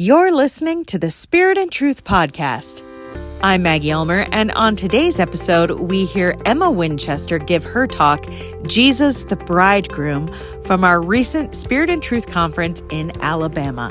You're 0.00 0.30
listening 0.30 0.84
to 0.84 0.98
the 1.00 1.10
Spirit 1.10 1.58
and 1.58 1.72
Truth 1.72 2.04
Podcast. 2.04 2.84
I'm 3.42 3.64
Maggie 3.64 3.90
Elmer, 3.90 4.28
and 4.30 4.52
on 4.52 4.76
today's 4.76 5.18
episode, 5.18 5.72
we 5.72 6.04
hear 6.04 6.36
Emma 6.46 6.70
Winchester 6.70 7.40
give 7.40 7.64
her 7.64 7.88
talk, 7.88 8.24
Jesus 8.62 9.24
the 9.24 9.34
Bridegroom, 9.34 10.32
from 10.62 10.84
our 10.84 11.02
recent 11.02 11.56
Spirit 11.56 11.90
and 11.90 12.00
Truth 12.00 12.28
conference 12.28 12.80
in 12.90 13.10
Alabama. 13.22 13.90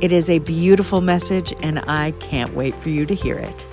It 0.00 0.10
is 0.10 0.28
a 0.28 0.40
beautiful 0.40 1.00
message, 1.00 1.54
and 1.62 1.78
I 1.86 2.10
can't 2.18 2.52
wait 2.54 2.74
for 2.74 2.88
you 2.88 3.06
to 3.06 3.14
hear 3.14 3.38
it. 3.38 3.68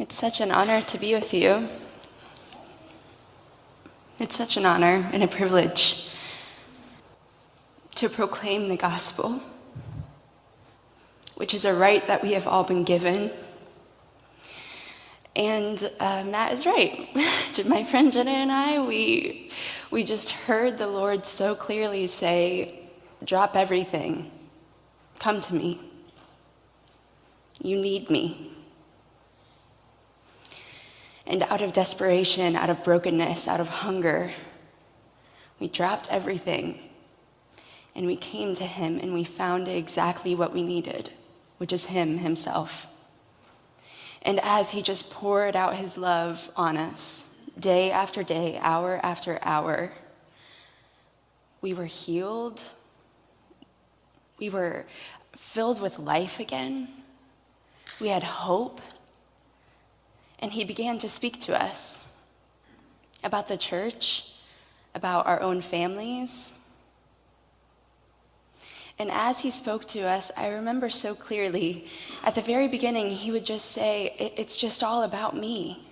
It's 0.00 0.16
such 0.16 0.40
an 0.40 0.50
honor 0.50 0.82
to 0.82 0.98
be 0.98 1.14
with 1.14 1.32
you. 1.32 1.68
It's 4.18 4.34
such 4.34 4.56
an 4.56 4.66
honor 4.66 5.08
and 5.12 5.22
a 5.22 5.28
privilege 5.28 6.13
to 7.96 8.08
proclaim 8.08 8.68
the 8.68 8.76
gospel, 8.76 9.40
which 11.36 11.54
is 11.54 11.64
a 11.64 11.74
right 11.74 12.04
that 12.06 12.22
we 12.22 12.32
have 12.32 12.46
all 12.46 12.64
been 12.64 12.84
given. 12.84 13.30
And 15.36 15.90
uh, 16.00 16.24
Matt 16.24 16.52
is 16.52 16.66
right. 16.66 17.08
My 17.66 17.84
friend 17.84 18.12
Jenna 18.12 18.30
and 18.30 18.52
I, 18.52 18.84
we, 18.84 19.50
we 19.90 20.04
just 20.04 20.32
heard 20.32 20.78
the 20.78 20.86
Lord 20.86 21.24
so 21.24 21.54
clearly 21.54 22.06
say, 22.06 22.80
Drop 23.24 23.56
everything, 23.56 24.30
come 25.18 25.40
to 25.40 25.54
me. 25.54 25.80
You 27.62 27.80
need 27.80 28.10
me. 28.10 28.50
And 31.26 31.42
out 31.44 31.62
of 31.62 31.72
desperation, 31.72 32.54
out 32.54 32.68
of 32.68 32.84
brokenness, 32.84 33.48
out 33.48 33.60
of 33.60 33.68
hunger, 33.68 34.30
we 35.58 35.68
dropped 35.68 36.12
everything 36.12 36.78
and 37.94 38.06
we 38.06 38.16
came 38.16 38.54
to 38.54 38.64
him 38.64 38.98
and 38.98 39.14
we 39.14 39.24
found 39.24 39.68
exactly 39.68 40.34
what 40.34 40.52
we 40.52 40.62
needed, 40.62 41.10
which 41.58 41.72
is 41.72 41.86
him 41.86 42.18
himself. 42.18 42.88
And 44.22 44.40
as 44.40 44.70
he 44.70 44.82
just 44.82 45.12
poured 45.12 45.54
out 45.54 45.76
his 45.76 45.98
love 45.98 46.50
on 46.56 46.76
us, 46.76 47.50
day 47.58 47.90
after 47.90 48.22
day, 48.22 48.58
hour 48.60 48.98
after 49.02 49.38
hour, 49.42 49.92
we 51.60 51.74
were 51.74 51.84
healed. 51.84 52.62
We 54.38 54.50
were 54.50 54.86
filled 55.36 55.80
with 55.80 55.98
life 55.98 56.40
again. 56.40 56.88
We 58.00 58.08
had 58.08 58.22
hope. 58.22 58.80
And 60.40 60.52
he 60.52 60.64
began 60.64 60.98
to 60.98 61.08
speak 61.08 61.40
to 61.42 61.62
us 61.62 62.26
about 63.22 63.48
the 63.48 63.56
church, 63.56 64.34
about 64.94 65.26
our 65.26 65.40
own 65.40 65.60
families. 65.60 66.63
And 68.98 69.10
as 69.10 69.40
he 69.40 69.50
spoke 69.50 69.86
to 69.88 70.00
us, 70.02 70.30
I 70.36 70.50
remember 70.50 70.88
so 70.88 71.14
clearly 71.14 71.86
at 72.24 72.34
the 72.34 72.42
very 72.42 72.68
beginning, 72.68 73.10
he 73.10 73.32
would 73.32 73.44
just 73.44 73.70
say, 73.70 74.14
It's 74.36 74.56
just 74.56 74.82
all 74.84 75.02
about 75.02 75.36
me. 75.36 75.84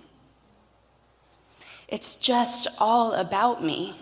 It's 1.87 2.15
just 2.15 2.67
all 2.79 3.13
about 3.13 3.63
me. 3.63 3.93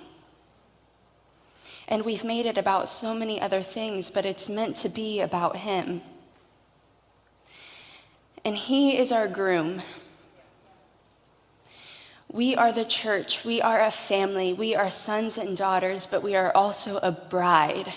And 1.87 2.05
we've 2.05 2.23
made 2.23 2.45
it 2.45 2.57
about 2.57 2.87
so 2.87 3.13
many 3.13 3.41
other 3.41 3.61
things, 3.61 4.09
but 4.09 4.25
it's 4.25 4.47
meant 4.47 4.77
to 4.77 4.89
be 4.89 5.19
about 5.19 5.57
him. 5.57 6.01
And 8.45 8.55
he 8.55 8.97
is 8.97 9.11
our 9.11 9.27
groom. 9.27 9.81
We 12.31 12.55
are 12.55 12.71
the 12.71 12.85
church. 12.85 13.43
We 13.43 13.61
are 13.61 13.81
a 13.81 13.91
family. 13.91 14.53
We 14.53 14.73
are 14.73 14.89
sons 14.89 15.37
and 15.37 15.57
daughters, 15.57 16.05
but 16.05 16.23
we 16.23 16.35
are 16.35 16.55
also 16.55 16.97
a 16.99 17.11
bride. 17.11 17.91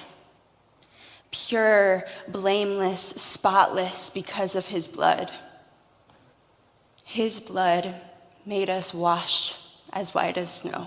Pure, 1.34 2.04
blameless, 2.28 3.00
spotless 3.00 4.08
because 4.08 4.54
of 4.54 4.68
his 4.68 4.86
blood. 4.86 5.32
His 7.02 7.40
blood 7.40 7.92
made 8.46 8.70
us 8.70 8.94
washed 8.94 9.56
as 9.92 10.14
white 10.14 10.36
as 10.36 10.54
snow. 10.54 10.86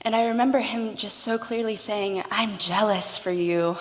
And 0.00 0.16
I 0.16 0.28
remember 0.28 0.60
him 0.60 0.96
just 0.96 1.18
so 1.18 1.36
clearly 1.36 1.76
saying, 1.76 2.22
I'm 2.30 2.56
jealous 2.56 3.18
for 3.18 3.30
you. 3.30 3.76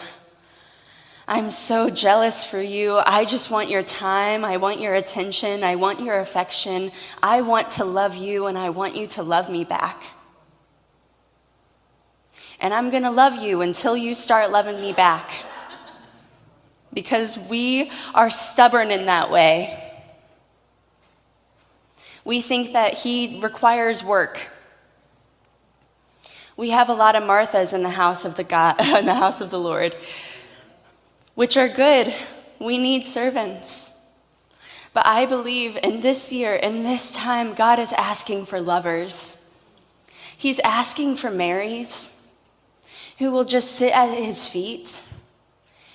I'm 1.25 1.50
so 1.50 1.90
jealous 1.90 2.44
for 2.44 2.62
you. 2.62 3.00
I 3.06 3.24
just 3.24 3.52
want 3.52 3.69
your 3.69 3.84
time. 3.84 4.44
I 4.44 4.58
want 4.58 4.81
your 4.81 4.96
attention. 4.96 5.63
I 5.63 5.75
want 5.78 6.02
your 6.02 6.19
affection. 6.19 6.92
I 7.22 7.40
want 7.40 7.69
to 7.72 7.86
love 7.86 8.18
you 8.18 8.47
and 8.47 8.58
I 8.58 8.69
want 8.69 8.97
you 8.97 9.08
to 9.08 9.24
love 9.24 9.50
me 9.50 9.63
back. 9.63 10.03
And 12.63 12.74
I'm 12.74 12.90
going 12.90 13.03
to 13.03 13.12
love 13.12 13.35
you 13.35 13.62
until 13.62 13.96
you 13.96 14.16
start 14.16 14.50
loving 14.50 14.81
me 14.81 14.91
back. 14.91 15.29
Because 16.91 17.47
we 17.47 17.91
are 18.16 18.31
stubborn 18.31 18.90
in 18.90 19.06
that 19.06 19.29
way. 19.29 19.79
We 22.25 22.41
think 22.41 22.74
that 22.74 22.96
He 22.96 23.40
requires 23.44 24.03
work. 24.03 24.50
We 26.57 26.72
have 26.72 26.90
a 26.90 26.94
lot 26.94 27.16
of 27.16 27.22
Marthas 27.22 27.75
in 27.75 27.84
the 27.84 27.90
house 27.91 28.25
of 28.25 28.35
the 28.38 28.44
God, 28.44 28.80
in 28.97 29.06
the 29.06 29.13
house 29.13 29.41
of 29.41 29.51
the 29.51 29.59
Lord 29.59 29.94
which 31.35 31.57
are 31.57 31.69
good. 31.69 32.13
We 32.59 32.78
need 32.78 33.06
servants. 33.06 34.19
But 34.94 35.06
I 35.06 35.25
believe 35.25 35.78
in 35.81 36.01
this 36.01 36.31
year, 36.31 36.53
in 36.53 36.84
this 36.84 37.12
time, 37.12 37.56
God 37.56 37.80
is 37.80 37.94
asking 37.94 38.45
for 38.45 38.62
lovers. 38.62 39.68
He's 40.38 40.59
asking 40.59 41.16
for 41.16 41.31
Marys 41.31 42.22
who 43.19 43.31
will 43.31 43.46
just 43.46 43.72
sit 43.72 43.96
at 43.96 44.13
his 44.13 44.47
feet 44.47 45.03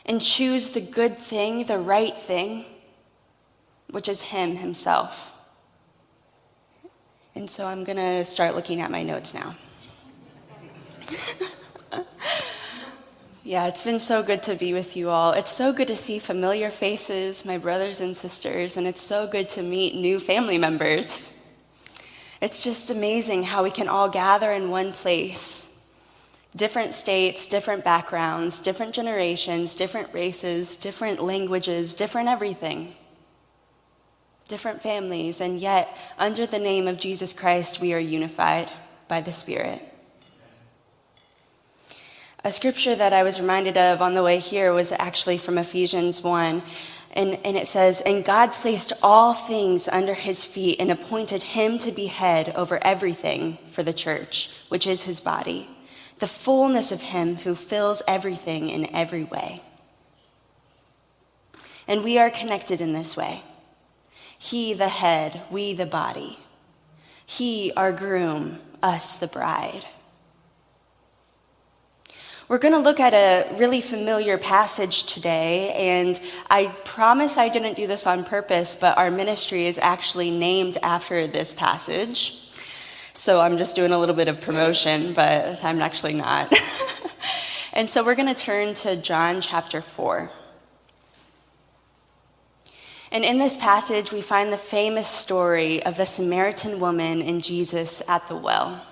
and 0.07 0.21
choose 0.21 0.71
the 0.71 0.81
good 0.81 1.17
thing, 1.17 1.65
the 1.65 1.79
right 1.79 2.17
thing, 2.17 2.65
which 3.91 4.09
is 4.09 4.23
him 4.23 4.57
himself. 4.57 5.35
And 7.35 7.49
so 7.49 7.67
I'm 7.67 7.85
going 7.85 7.99
to 7.99 8.25
start 8.25 8.55
looking 8.55 8.81
at 8.81 8.91
my 8.91 9.03
notes 9.03 9.35
now. 9.35 9.55
Yeah, 13.49 13.67
it's 13.67 13.83
been 13.83 13.99
so 13.99 14.23
good 14.23 14.43
to 14.43 14.57
be 14.57 14.75
with 14.75 14.95
you 14.95 15.09
all. 15.09 15.33
It's 15.33 15.51
so 15.51 15.73
good 15.73 15.89
to 15.89 15.97
see 15.97 16.19
familiar 16.19 16.69
faces, 16.69 17.47
my 17.47 17.57
brothers 17.57 18.03
and 18.03 18.15
sisters, 18.15 18.77
and 18.77 18.87
it's 18.87 19.01
so 19.01 19.27
good 19.27 19.49
to 19.49 19.63
meet 19.63 19.95
new 19.95 20.21
family 20.21 20.59
members. 20.59 21.59
It's 22.43 22.63
just 22.63 22.91
amazing 22.91 23.45
how 23.45 23.63
we 23.63 23.71
can 23.71 23.89
all 23.89 24.11
gather 24.11 24.53
in 24.53 24.69
one 24.69 24.93
place. 24.93 25.78
Different 26.59 26.93
states, 26.93 27.47
different 27.47 27.85
backgrounds, 27.85 28.59
different 28.59 28.93
generations, 28.93 29.77
different 29.77 30.13
races, 30.13 30.77
different 30.77 31.23
languages, 31.23 31.95
different 31.95 32.29
everything. 32.29 32.95
Different 34.49 34.83
families, 34.83 35.41
and 35.41 35.61
yet, 35.61 35.97
under 36.19 36.47
the 36.47 36.59
name 36.59 36.89
of 36.89 36.99
Jesus 36.99 37.33
Christ, 37.33 37.81
we 37.81 37.95
are 37.95 38.01
unified 38.01 38.73
by 39.07 39.21
the 39.21 39.31
Spirit. 39.31 39.81
A 42.43 42.51
scripture 42.51 42.97
that 42.97 43.13
I 43.13 43.23
was 43.23 43.41
reminded 43.41 43.77
of 43.77 44.03
on 44.03 44.15
the 44.15 44.25
way 44.25 44.41
here 44.41 44.73
was 44.73 44.91
actually 44.91 45.39
from 45.39 45.59
Ephesians 45.59 46.25
1. 46.25 46.63
And, 47.13 47.39
and 47.45 47.57
it 47.57 47.69
says, 47.69 48.01
And 48.01 48.25
God 48.25 48.51
placed 48.51 48.93
all 49.01 49.33
things 49.33 49.87
under 49.87 50.15
his 50.15 50.45
feet 50.45 50.81
and 50.81 50.91
appointed 50.91 51.43
him 51.43 51.79
to 51.81 51.93
be 51.93 52.07
head 52.07 52.53
over 52.57 52.83
everything 52.83 53.59
for 53.71 53.85
the 53.85 53.93
church, 53.93 54.51
which 54.71 54.89
is 54.89 55.05
his 55.05 55.21
body, 55.21 55.69
the 56.19 56.27
fullness 56.27 56.93
of 56.93 57.03
him 57.03 57.37
who 57.37 57.55
fills 57.55 58.03
everything 58.09 58.69
in 58.69 58.95
every 58.95 59.25
way. 59.25 59.63
And 61.87 62.05
we 62.05 62.19
are 62.19 62.31
connected 62.31 62.81
in 62.81 62.93
this 62.93 63.17
way 63.17 63.43
He, 64.39 64.75
the 64.75 64.89
head, 64.89 65.43
we, 65.51 65.73
the 65.73 65.87
body. 65.87 66.39
He, 67.25 67.73
our 67.77 67.93
groom, 67.93 68.59
us, 68.83 69.19
the 69.21 69.27
bride. 69.27 69.85
We're 72.49 72.59
going 72.59 72.73
to 72.73 72.81
look 72.81 72.99
at 72.99 73.13
a 73.13 73.55
really 73.59 73.83
familiar 73.83 74.39
passage 74.39 75.05
today, 75.05 75.71
and 75.75 76.19
I 76.49 76.69
promise 76.87 77.37
I 77.37 77.51
didn't 77.51 77.75
do 77.75 77.87
this 77.87 78.07
on 78.07 78.25
purpose, 78.25 78.75
but 78.75 78.97
our 78.97 79.11
ministry 79.11 79.67
is 79.67 79.77
actually 79.77 80.31
named 80.31 80.79
after 80.83 81.27
this 81.27 81.53
passage. 81.53 82.48
So 83.19 83.41
I'm 83.41 83.59
just 83.59 83.75
doing 83.75 83.91
a 83.91 83.99
little 83.99 84.15
bit 84.15 84.29
of 84.29 84.41
promotion, 84.41 85.13
but 85.13 85.65
I'm 85.65 85.81
actually 85.83 86.15
not. 86.15 86.53
and 87.73 87.91
so 87.91 88.05
we're 88.05 88.15
going 88.15 88.33
to 88.33 88.41
turn 88.41 88.75
to 88.75 88.95
John 88.95 89.41
chapter 89.41 89.81
4. 89.81 90.31
And 93.11 93.25
in 93.25 93.39
this 93.39 93.57
passage, 93.57 94.13
we 94.13 94.21
find 94.21 94.53
the 94.53 94.57
famous 94.57 95.09
story 95.09 95.83
of 95.83 95.97
the 95.97 96.07
Samaritan 96.07 96.79
woman 96.79 97.21
and 97.21 97.43
Jesus 97.43 98.09
at 98.09 98.29
the 98.29 98.37
well. 98.37 98.87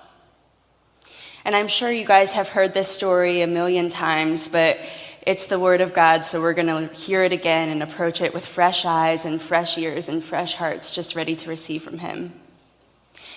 And 1.45 1.55
I'm 1.55 1.69
sure 1.69 1.93
you 1.93 2.05
guys 2.05 2.33
have 2.33 2.49
heard 2.49 2.75
this 2.75 2.89
story 2.89 3.43
a 3.43 3.47
million 3.47 3.89
times, 3.89 4.49
but 4.49 4.77
it's 5.25 5.47
the 5.47 5.61
Word 5.61 5.81
of 5.81 5.95
God, 5.95 6.25
so 6.25 6.41
we're 6.41 6.53
going 6.53 6.89
to 6.89 6.93
hear 6.93 7.23
it 7.23 7.31
again 7.31 7.69
and 7.69 7.81
approach 7.81 8.21
it 8.21 8.35
with 8.35 8.45
fresh 8.45 8.85
eyes 8.85 9.25
and 9.25 9.41
fresh 9.41 9.79
ears 9.79 10.09
and 10.09 10.21
fresh 10.21 10.55
hearts, 10.55 10.93
just 10.93 11.15
ready 11.15 11.37
to 11.37 11.49
receive 11.49 11.85
from 11.85 11.99
Him. 11.99 12.33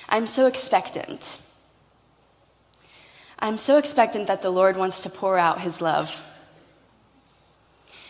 I'm 0.09 0.25
so 0.25 0.47
expectant. 0.47 1.45
I'm 3.37 3.57
so 3.57 3.77
expectant 3.77 4.27
that 4.27 4.41
the 4.41 4.49
Lord 4.49 4.75
wants 4.75 5.01
to 5.03 5.09
pour 5.09 5.37
out 5.37 5.61
his 5.61 5.81
love 5.81 6.25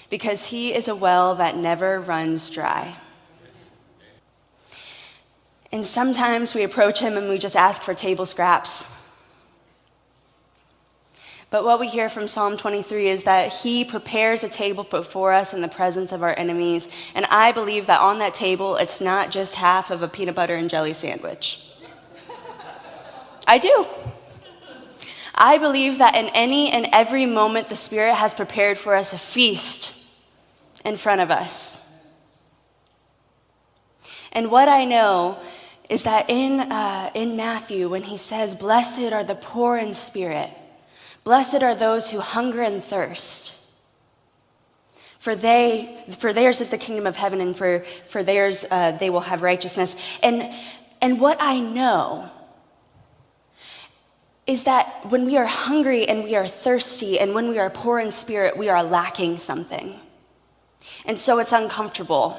because 0.10 0.48
he 0.48 0.74
is 0.74 0.88
a 0.88 0.96
well 0.96 1.36
that 1.36 1.56
never 1.56 2.00
runs 2.00 2.50
dry. 2.50 2.96
And 5.72 5.86
sometimes 5.86 6.56
we 6.56 6.63
approach 6.63 7.00
him 7.00 7.16
and 7.16 7.30
we 7.30 7.38
just 7.38 7.56
ask 7.56 7.84
for 7.84 7.94
table 7.94 8.25
scraps. 8.25 8.98
But 11.52 11.63
what 11.63 11.80
we 11.80 11.88
hear 11.88 12.10
from 12.10 12.28
Psalm 12.28 12.57
23 12.57 13.07
is 13.07 13.24
that 13.25 13.52
he 13.52 13.84
prepares 13.84 14.44
a 14.44 14.50
table 14.50 14.84
before 14.84 15.34
us 15.34 15.54
in 15.54 15.62
the 15.62 15.68
presence 15.68 16.12
of 16.12 16.24
our 16.24 16.38
enemies. 16.38 17.12
And 17.13 17.25
I 17.25 17.52
believe 17.52 17.88
that 17.88 18.02
on 18.02 18.19
that 18.19 18.34
table, 18.34 18.78
it's 18.78 19.02
not 19.02 19.31
just 19.31 19.56
half 19.56 19.92
of 19.92 20.02
a 20.02 20.07
peanut 20.07 20.36
butter 20.36 20.56
and 20.56 20.69
jelly 20.69 20.94
sandwich. 20.94 21.69
I 23.50 23.57
do. 23.57 23.88
I 25.34 25.57
believe 25.57 25.98
that 25.98 26.16
in 26.16 26.30
any 26.36 26.69
and 26.69 26.86
every 26.94 27.25
moment, 27.25 27.68
the 27.68 27.75
Spirit 27.75 28.13
has 28.13 28.36
prepared 28.36 28.78
for 28.78 28.96
us 28.96 29.12
a 29.12 29.18
feast 29.18 30.24
in 30.86 30.98
front 30.98 31.22
of 31.22 31.31
us. 31.31 32.16
And 34.31 34.51
what 34.51 34.69
I 34.69 34.86
know 34.86 35.40
is 35.90 36.04
that 36.04 36.30
in, 36.30 36.60
uh, 36.60 37.10
in 37.16 37.36
Matthew, 37.36 37.90
when 37.90 38.04
he 38.04 38.18
says, 38.18 38.56
Blessed 38.56 39.12
are 39.12 39.24
the 39.24 39.34
poor 39.34 39.80
in 39.80 39.95
spirit, 39.95 40.52
blessed 41.24 41.63
are 41.63 41.74
those 41.74 42.12
who 42.12 42.19
hunger 42.19 42.62
and 42.62 42.84
thirst. 42.84 43.56
For, 45.18 45.36
they, 45.36 46.06
for 46.19 46.34
theirs 46.34 46.62
is 46.62 46.69
the 46.69 46.78
kingdom 46.78 47.07
of 47.07 47.16
heaven, 47.16 47.42
and 47.42 47.57
for, 47.57 47.80
for 48.07 48.22
theirs 48.22 48.63
uh, 48.69 48.92
they 48.92 49.10
will 49.10 49.22
have 49.22 49.42
righteousness. 49.42 50.19
And, 50.22 50.54
and 51.02 51.19
what 51.19 51.38
I 51.40 51.60
know 51.60 52.30
is 54.50 54.63
that 54.63 54.88
when 55.07 55.28
we 55.28 55.38
are 55.38 55.46
hungry 55.46 56.10
and 56.10 56.24
we 56.24 56.36
are 56.36 56.48
thirsty, 56.48 57.19
and 57.19 57.36
when 57.36 57.50
we 57.50 57.60
are 57.60 57.69
poor 57.69 58.00
in 58.00 58.12
spirit, 58.12 58.57
we 58.57 58.68
are 58.68 58.84
lacking 58.84 59.38
something. 59.38 59.94
And 61.06 61.19
so 61.19 61.38
it's 61.38 61.51
uncomfortable. 61.51 62.36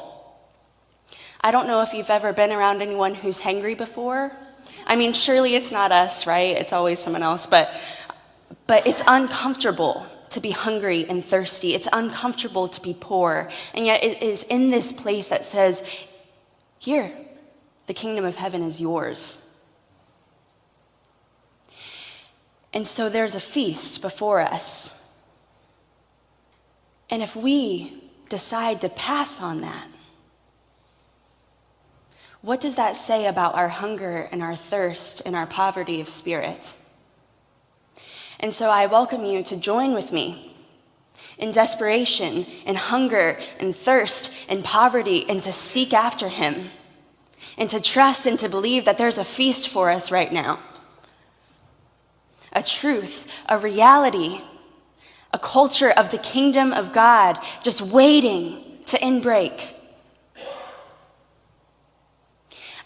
I 1.41 1.53
don't 1.53 1.69
know 1.69 1.83
if 1.83 1.95
you've 1.95 2.11
ever 2.11 2.33
been 2.33 2.51
around 2.51 2.83
anyone 2.83 3.15
who's 3.15 3.41
hangry 3.41 3.79
before. 3.79 4.33
I 4.89 4.97
mean, 4.97 5.13
surely 5.13 5.55
it's 5.55 5.71
not 5.71 5.93
us, 5.93 6.27
right? 6.27 6.59
It's 6.59 6.73
always 6.73 6.99
someone 6.99 7.23
else, 7.23 7.47
but 7.47 7.71
but 8.67 8.87
it's 8.89 9.05
uncomfortable 9.07 10.05
to 10.31 10.41
be 10.41 10.51
hungry 10.51 11.09
and 11.09 11.25
thirsty. 11.25 11.75
It's 11.75 11.89
uncomfortable 11.93 12.67
to 12.67 12.83
be 12.83 12.97
poor. 13.01 13.51
And 13.73 13.87
yet 13.87 14.03
it 14.03 14.21
is 14.21 14.43
in 14.45 14.71
this 14.71 14.93
place 14.93 15.29
that 15.29 15.45
says, 15.45 15.85
"Here, 16.81 17.13
the 17.87 17.95
kingdom 17.95 18.25
of 18.25 18.35
heaven 18.35 18.65
is 18.65 18.81
yours." 18.81 19.50
And 22.73 22.87
so 22.87 23.09
there's 23.09 23.35
a 23.35 23.41
feast 23.41 24.03
before 24.03 24.41
us. 24.41 25.29
And 27.11 27.23
if 27.23 27.35
we 27.35 27.93
decide 28.29 28.81
to 28.83 28.89
pass 28.89 29.43
on 29.43 29.61
that, 29.63 29.89
what 32.43 32.61
does 32.61 32.77
that 32.77 32.97
say 32.97 33.27
about 33.27 33.55
our 33.55 33.69
hunger 33.69 34.29
and 34.33 34.43
our 34.43 34.57
thirst 34.57 35.23
and 35.27 35.37
our 35.37 35.47
poverty 35.47 36.01
of 36.01 36.09
spirit? 36.09 36.75
And 38.39 38.55
so 38.55 38.71
I 38.71 38.87
welcome 38.87 39.25
you 39.25 39.43
to 39.43 39.57
join 39.57 39.93
with 39.93 40.13
me 40.13 40.55
in 41.37 41.51
desperation 41.51 42.47
and 42.65 42.77
hunger 42.77 43.39
and 43.59 43.77
thirst 43.77 44.51
and 44.51 44.65
poverty 44.65 45.29
and 45.29 45.43
to 45.43 45.53
seek 45.53 45.93
after 45.93 46.29
Him 46.29 46.71
and 47.59 47.69
to 47.69 47.81
trust 47.81 48.27
and 48.27 48.39
to 48.39 48.49
believe 48.49 48.87
that 48.87 48.97
there's 48.97 49.19
a 49.19 49.25
feast 49.25 49.69
for 49.69 49.91
us 49.91 50.11
right 50.11 50.33
now. 50.33 50.59
A 52.53 52.63
truth, 52.63 53.31
a 53.49 53.59
reality, 53.59 54.41
a 55.33 55.39
culture 55.39 55.91
of 55.91 56.11
the 56.11 56.19
kingdom 56.19 56.73
of 56.73 56.93
God 56.93 57.39
just 57.63 57.93
waiting 57.93 58.63
to 58.87 58.97
inbreak 58.99 59.75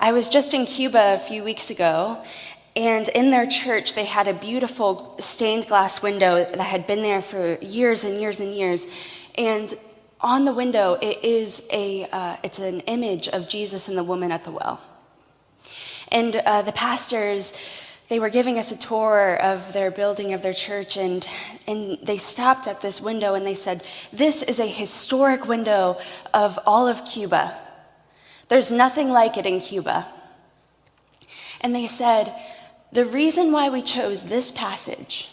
I 0.05 0.13
was 0.13 0.29
just 0.29 0.53
in 0.53 0.67
Cuba 0.67 1.15
a 1.15 1.19
few 1.19 1.43
weeks 1.43 1.71
ago, 1.71 2.23
and 2.77 3.09
in 3.09 3.31
their 3.31 3.47
church, 3.47 3.95
they 3.95 4.05
had 4.05 4.29
a 4.29 4.35
beautiful 4.35 5.17
stained 5.19 5.67
glass 5.67 6.03
window 6.03 6.45
that 6.45 6.59
had 6.59 6.87
been 6.87 7.01
there 7.01 7.23
for 7.23 7.57
years 7.63 8.05
and 8.05 8.21
years 8.21 8.39
and 8.39 8.53
years. 8.53 8.87
And 9.39 9.73
on 10.21 10.45
the 10.45 10.53
window, 10.53 10.99
it 11.01 11.25
is 11.25 11.67
a, 11.73 12.07
uh, 12.13 12.37
it's 12.45 12.59
an 12.59 12.81
image 12.81 13.29
of 13.29 13.49
Jesus 13.49 13.89
and 13.89 13.97
the 13.97 14.05
woman 14.05 14.31
at 14.31 14.45
the 14.45 14.51
well. 14.51 14.79
And 16.13 16.37
uh, 16.37 16.61
the 16.61 16.73
pastors, 16.73 17.59
they 18.09 18.19
were 18.19 18.29
giving 18.29 18.59
us 18.59 18.71
a 18.71 18.79
tour 18.79 19.37
of 19.43 19.73
their 19.73 19.91
building 19.91 20.33
of 20.33 20.43
their 20.43 20.53
church, 20.53 20.97
and, 20.97 21.27
and 21.67 21.99
they 22.03 22.19
stopped 22.19 22.67
at 22.67 22.83
this 22.83 23.01
window 23.01 23.35
and 23.35 23.47
they 23.47 23.55
said, 23.55 23.83
This 24.12 24.43
is 24.43 24.61
a 24.61 24.67
historic 24.67 25.47
window 25.47 25.99
of 26.33 26.59
all 26.67 26.87
of 26.87 27.05
Cuba. 27.05 27.56
There's 28.49 28.71
nothing 28.71 29.11
like 29.11 29.37
it 29.37 29.47
in 29.47 29.61
Cuba. 29.61 30.06
And 31.62 31.75
they 31.75 31.87
said, 31.87 32.35
the 32.95 33.05
reason 33.05 33.51
why 33.51 33.71
we 33.71 33.83
chose 33.83 34.29
this 34.29 34.53
passage 34.53 35.29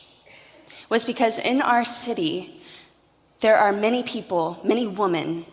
was 0.90 1.06
because 1.06 1.38
in 1.38 1.62
our 1.62 1.86
city, 1.86 2.60
there 3.42 3.56
are 3.56 3.72
many 3.72 4.02
people, 4.02 4.60
many 4.64 4.88
women, 4.88 5.46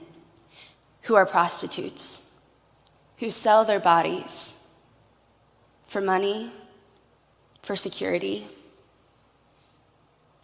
who 1.03 1.17
are 1.17 1.27
prostitutes, 1.27 2.47
who 3.19 3.29
sell 3.29 3.63
their 3.63 3.79
bodies 3.79 4.87
for 5.87 6.01
money, 6.01 6.51
for 7.69 7.77
security, 7.77 8.47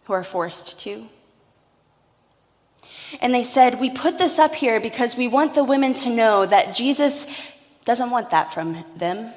who 0.03 0.13
are 0.13 0.23
forced 0.23 0.79
to. 0.81 1.07
And 3.19 3.33
they 3.33 3.41
said, 3.41 3.79
We 3.79 3.89
put 3.89 4.19
this 4.19 4.37
up 4.37 4.53
here 4.53 4.79
because 4.79 5.17
we 5.17 5.27
want 5.27 5.55
the 5.55 5.63
women 5.63 5.95
to 5.95 6.15
know 6.15 6.45
that 6.45 6.75
Jesus 6.75 7.51
doesn't 7.83 8.11
want 8.11 8.29
that 8.29 8.53
from 8.53 8.85
them. 8.95 9.33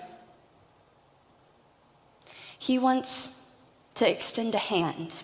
He 2.59 2.79
wants 2.79 3.57
to 3.95 4.07
extend 4.07 4.55
a 4.55 4.59
hand, 4.59 5.15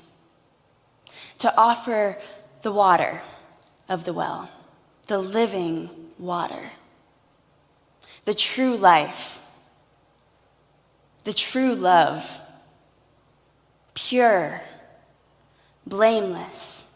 to 1.41 1.55
offer 1.59 2.17
the 2.63 2.73
water 2.73 3.21
of 3.91 4.07
the 4.07 4.15
well, 4.15 4.49
the 5.09 5.19
living 5.19 5.91
water, 6.19 6.71
the 8.25 8.33
true 8.33 8.75
life, 8.75 9.47
the 11.25 11.35
true 11.35 11.75
love, 11.75 12.41
pure, 13.95 14.61
blameless 15.87 16.95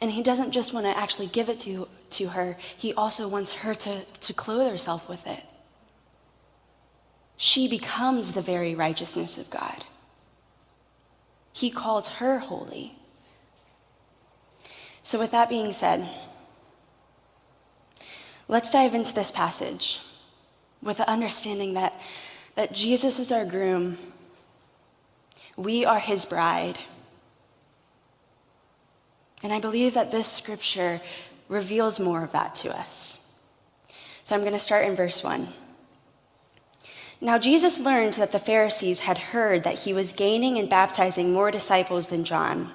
and 0.00 0.10
he 0.10 0.22
doesn't 0.22 0.52
just 0.52 0.74
want 0.74 0.86
to 0.86 0.96
actually 0.96 1.26
give 1.26 1.48
it 1.48 1.58
to, 1.60 1.88
to 2.10 2.28
her, 2.28 2.56
he 2.76 2.92
also 2.94 3.28
wants 3.28 3.52
her 3.56 3.74
to, 3.74 4.04
to 4.04 4.34
clothe 4.34 4.70
herself 4.70 5.08
with 5.08 5.26
it. 5.26 5.42
She 7.38 7.68
becomes 7.68 8.32
the 8.32 8.42
very 8.42 8.74
righteousness 8.74 9.38
of 9.38 9.50
God. 9.50 9.84
He 11.52 11.70
calls 11.70 12.08
her 12.08 12.38
holy. 12.38 12.92
So, 15.02 15.18
with 15.18 15.30
that 15.30 15.48
being 15.48 15.72
said, 15.72 16.06
let's 18.48 18.70
dive 18.70 18.94
into 18.94 19.14
this 19.14 19.30
passage 19.30 20.00
with 20.82 20.98
the 20.98 21.08
understanding 21.08 21.74
that, 21.74 21.94
that 22.54 22.72
Jesus 22.72 23.18
is 23.18 23.32
our 23.32 23.46
groom, 23.46 23.96
we 25.56 25.84
are 25.84 25.98
his 25.98 26.24
bride. 26.24 26.78
And 29.42 29.52
I 29.52 29.60
believe 29.60 29.94
that 29.94 30.10
this 30.10 30.30
scripture 30.30 31.00
reveals 31.48 32.00
more 32.00 32.24
of 32.24 32.32
that 32.32 32.54
to 32.56 32.76
us. 32.76 33.44
So 34.24 34.34
I'm 34.34 34.42
going 34.42 34.52
to 34.52 34.58
start 34.58 34.86
in 34.86 34.96
verse 34.96 35.22
1. 35.22 35.48
Now, 37.20 37.38
Jesus 37.38 37.80
learned 37.80 38.14
that 38.14 38.32
the 38.32 38.38
Pharisees 38.38 39.00
had 39.00 39.16
heard 39.16 39.64
that 39.64 39.80
he 39.80 39.94
was 39.94 40.12
gaining 40.12 40.58
and 40.58 40.68
baptizing 40.68 41.32
more 41.32 41.50
disciples 41.50 42.08
than 42.08 42.24
John, 42.24 42.72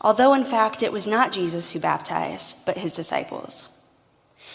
although 0.00 0.32
in 0.34 0.44
fact 0.44 0.82
it 0.82 0.92
was 0.92 1.08
not 1.08 1.32
Jesus 1.32 1.72
who 1.72 1.80
baptized, 1.80 2.64
but 2.66 2.76
his 2.76 2.92
disciples. 2.92 3.76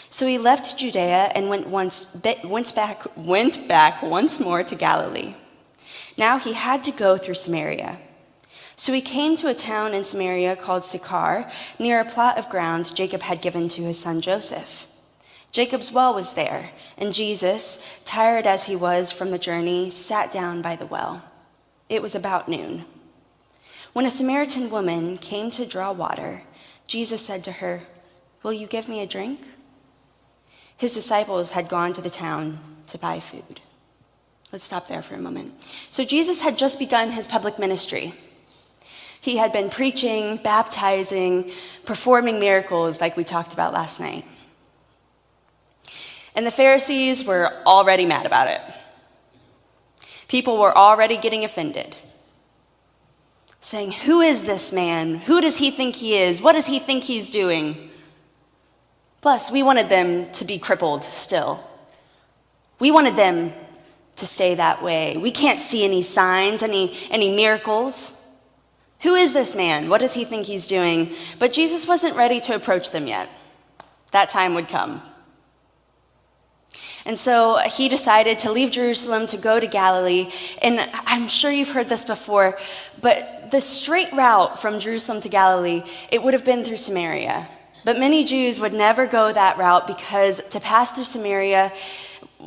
So 0.08 0.26
he 0.26 0.38
left 0.38 0.78
Judea 0.78 1.32
and 1.34 1.50
went, 1.50 1.66
once, 1.66 2.22
went, 2.44 2.74
back, 2.74 3.02
went 3.16 3.68
back 3.68 4.02
once 4.02 4.40
more 4.40 4.62
to 4.62 4.74
Galilee. 4.74 5.34
Now 6.16 6.38
he 6.38 6.54
had 6.54 6.82
to 6.84 6.90
go 6.92 7.16
through 7.16 7.34
Samaria. 7.34 7.98
So 8.76 8.92
he 8.92 9.00
came 9.00 9.36
to 9.38 9.48
a 9.48 9.54
town 9.54 9.94
in 9.94 10.04
Samaria 10.04 10.56
called 10.56 10.84
Sychar, 10.84 11.50
near 11.78 12.00
a 12.00 12.04
plot 12.04 12.38
of 12.38 12.50
ground 12.50 12.94
Jacob 12.94 13.22
had 13.22 13.40
given 13.40 13.68
to 13.70 13.82
his 13.82 13.98
son 13.98 14.20
Joseph. 14.20 14.86
Jacob's 15.50 15.90
well 15.90 16.14
was 16.14 16.34
there, 16.34 16.70
and 16.98 17.14
Jesus, 17.14 18.02
tired 18.04 18.46
as 18.46 18.66
he 18.66 18.76
was 18.76 19.10
from 19.10 19.30
the 19.30 19.38
journey, 19.38 19.88
sat 19.88 20.30
down 20.30 20.60
by 20.60 20.76
the 20.76 20.84
well. 20.84 21.24
It 21.88 22.02
was 22.02 22.14
about 22.14 22.48
noon. 22.48 22.84
When 23.94 24.04
a 24.04 24.10
Samaritan 24.10 24.70
woman 24.70 25.16
came 25.16 25.50
to 25.52 25.64
draw 25.64 25.92
water, 25.92 26.42
Jesus 26.86 27.24
said 27.24 27.42
to 27.44 27.52
her, 27.52 27.80
Will 28.42 28.52
you 28.52 28.66
give 28.66 28.88
me 28.88 29.00
a 29.00 29.06
drink? 29.06 29.40
His 30.76 30.94
disciples 30.94 31.52
had 31.52 31.70
gone 31.70 31.94
to 31.94 32.02
the 32.02 32.10
town 32.10 32.58
to 32.88 32.98
buy 32.98 33.20
food. 33.20 33.60
Let's 34.56 34.64
stop 34.64 34.88
there 34.88 35.02
for 35.02 35.14
a 35.14 35.18
moment. 35.18 35.52
So, 35.90 36.02
Jesus 36.02 36.40
had 36.40 36.56
just 36.56 36.78
begun 36.78 37.10
his 37.10 37.28
public 37.28 37.58
ministry. 37.58 38.14
He 39.20 39.36
had 39.36 39.52
been 39.52 39.68
preaching, 39.68 40.38
baptizing, 40.38 41.50
performing 41.84 42.40
miracles 42.40 42.98
like 42.98 43.18
we 43.18 43.22
talked 43.22 43.52
about 43.52 43.74
last 43.74 44.00
night. 44.00 44.24
And 46.34 46.46
the 46.46 46.50
Pharisees 46.50 47.22
were 47.22 47.50
already 47.66 48.06
mad 48.06 48.24
about 48.24 48.48
it. 48.48 48.62
People 50.26 50.56
were 50.56 50.74
already 50.74 51.18
getting 51.18 51.44
offended, 51.44 51.94
saying, 53.60 53.92
Who 54.06 54.22
is 54.22 54.44
this 54.44 54.72
man? 54.72 55.16
Who 55.16 55.42
does 55.42 55.58
he 55.58 55.70
think 55.70 55.96
he 55.96 56.16
is? 56.16 56.40
What 56.40 56.54
does 56.54 56.66
he 56.66 56.78
think 56.78 57.02
he's 57.04 57.28
doing? 57.28 57.90
Plus, 59.20 59.52
we 59.52 59.62
wanted 59.62 59.90
them 59.90 60.32
to 60.32 60.46
be 60.46 60.58
crippled 60.58 61.04
still. 61.04 61.62
We 62.78 62.90
wanted 62.90 63.16
them 63.16 63.52
to 64.16 64.26
stay 64.26 64.54
that 64.54 64.82
way. 64.82 65.16
We 65.16 65.30
can't 65.30 65.60
see 65.60 65.84
any 65.84 66.02
signs, 66.02 66.62
any, 66.62 66.96
any 67.10 67.34
miracles. 67.34 68.22
Who 69.02 69.14
is 69.14 69.32
this 69.32 69.54
man? 69.54 69.88
What 69.88 70.00
does 70.00 70.14
he 70.14 70.24
think 70.24 70.46
he's 70.46 70.66
doing? 70.66 71.10
But 71.38 71.52
Jesus 71.52 71.86
wasn't 71.86 72.16
ready 72.16 72.40
to 72.40 72.54
approach 72.54 72.90
them 72.90 73.06
yet. 73.06 73.28
That 74.12 74.30
time 74.30 74.54
would 74.54 74.68
come. 74.68 75.02
And 77.04 77.16
so 77.16 77.58
he 77.58 77.88
decided 77.88 78.40
to 78.40 78.50
leave 78.50 78.72
Jerusalem 78.72 79.28
to 79.28 79.36
go 79.36 79.60
to 79.60 79.66
Galilee. 79.66 80.28
And 80.60 80.80
I'm 81.06 81.28
sure 81.28 81.52
you've 81.52 81.68
heard 81.68 81.88
this 81.88 82.04
before, 82.04 82.58
but 83.00 83.52
the 83.52 83.60
straight 83.60 84.12
route 84.12 84.58
from 84.58 84.80
Jerusalem 84.80 85.20
to 85.20 85.28
Galilee, 85.28 85.84
it 86.10 86.22
would 86.22 86.34
have 86.34 86.44
been 86.44 86.64
through 86.64 86.78
Samaria. 86.78 87.46
But 87.84 88.00
many 88.00 88.24
Jews 88.24 88.58
would 88.58 88.72
never 88.72 89.06
go 89.06 89.32
that 89.32 89.56
route 89.56 89.86
because 89.86 90.48
to 90.48 90.58
pass 90.58 90.90
through 90.90 91.04
Samaria 91.04 91.72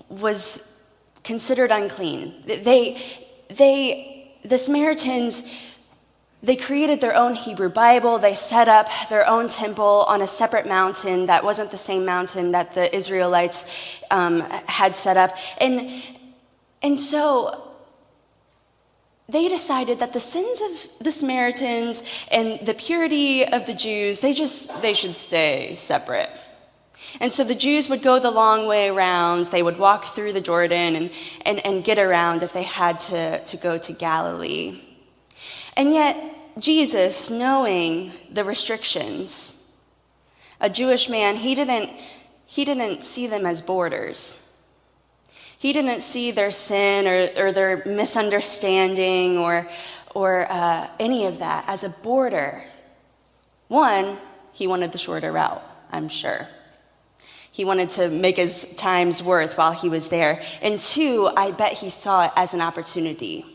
was 0.10 0.79
considered 1.24 1.72
unclean. 1.72 2.34
They, 2.46 3.02
they, 3.50 4.32
the 4.44 4.58
Samaritans, 4.58 5.44
they 6.42 6.56
created 6.56 7.02
their 7.02 7.16
own 7.16 7.36
Hebrew 7.36 7.70
Bible. 7.70 8.18
They 8.18 8.34
set 8.34 8.68
up 8.68 8.88
their 9.10 9.28
own 9.28 9.50
temple 9.50 10.06
on 10.08 10.22
a 10.22 10.28
separate 10.28 10.68
mountain 10.68 11.26
that 11.26 11.44
wasn't 11.44 11.72
the 11.72 11.78
same 11.78 12.06
mountain 12.06 12.52
that 12.52 12.74
the 12.74 12.96
Israelites 12.96 14.02
um, 14.10 14.42
had 14.66 14.96
set 14.96 15.18
up. 15.18 15.36
And, 15.60 15.92
and 16.82 17.00
so 17.00 17.66
they 19.28 19.48
decided 19.48 20.00
that 20.00 20.14
the 20.14 20.20
sins 20.20 20.62
of 20.62 21.06
the 21.06 21.12
Samaritans 21.12 22.04
and 22.32 22.66
the 22.66 22.74
purity 22.74 23.46
of 23.46 23.66
the 23.66 23.74
Jews, 23.74 24.22
they 24.22 24.34
just, 24.34 24.82
they 24.82 24.94
should 24.94 25.18
stay 25.18 25.76
separate. 25.76 26.30
And 27.20 27.32
so 27.32 27.44
the 27.44 27.56
Jews 27.56 27.90
would 27.90 28.02
go 28.02 28.20
the 28.20 28.32
long 28.32 28.68
way 28.68 28.88
around. 28.88 29.48
They 29.48 29.64
would 29.64 29.80
walk 29.80 30.06
through 30.06 30.34
the 30.34 30.42
Jordan 30.42 30.96
and, 30.96 31.12
and, 31.46 31.66
and 31.66 31.84
get 31.84 31.98
around 31.98 32.44
if 32.44 32.54
they 32.54 32.64
had 32.64 33.00
to, 33.02 33.44
to 33.44 33.58
go 33.58 33.78
to 33.78 33.94
Galilee. 33.94 34.82
And 35.76 35.94
yet, 35.94 36.16
Jesus, 36.60 37.30
knowing 37.30 38.12
the 38.30 38.44
restrictions, 38.44 39.84
a 40.60 40.70
Jewish 40.70 41.10
man, 41.10 41.38
he 41.38 41.56
didn't, 41.56 41.90
he 42.46 42.66
didn't 42.66 43.04
see 43.04 43.28
them 43.28 43.46
as 43.46 43.62
borders. 43.62 44.46
He 45.58 45.74
didn't 45.74 46.02
see 46.02 46.32
their 46.32 46.52
sin 46.52 47.08
or, 47.08 47.46
or 47.46 47.52
their 47.52 47.84
misunderstanding 47.86 49.38
or, 49.38 49.68
or 50.16 50.48
uh, 50.50 50.88
any 51.00 51.26
of 51.26 51.40
that 51.40 51.66
as 51.68 51.84
a 51.84 51.90
border. 51.90 52.64
One, 53.68 54.18
he 54.54 54.68
wanted 54.68 54.92
the 54.92 54.98
shorter 54.98 55.32
route, 55.32 55.64
I'm 55.92 56.08
sure. 56.08 56.48
He 57.60 57.66
wanted 57.66 57.90
to 57.92 58.10
make 58.10 58.38
his 58.38 58.74
time's 58.78 59.22
worth 59.22 59.58
while 59.58 59.74
he 59.74 59.90
was 59.90 60.08
there. 60.08 60.42
And 60.62 60.80
two, 60.80 61.30
I 61.36 61.52
bet 61.52 61.74
he 61.74 61.90
saw 61.90 62.26
it 62.26 62.32
as 62.36 62.54
an 62.54 62.62
opportunity 62.62 63.46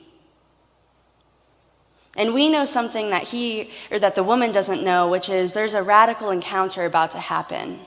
and 2.17 2.33
we 2.33 2.49
know 2.49 2.65
something 2.65 3.11
that 3.11 3.25
he 3.25 3.71
or 3.91 3.99
that 3.99 4.15
the 4.15 4.23
woman 4.23 4.53
doesn't 4.53 4.85
know, 4.85 5.09
which 5.09 5.29
is 5.29 5.53
there's 5.53 5.75
a 5.75 5.83
radical 5.83 6.31
encounter 6.31 6.85
about 6.85 7.11
to 7.13 7.19
happen. 7.19 7.81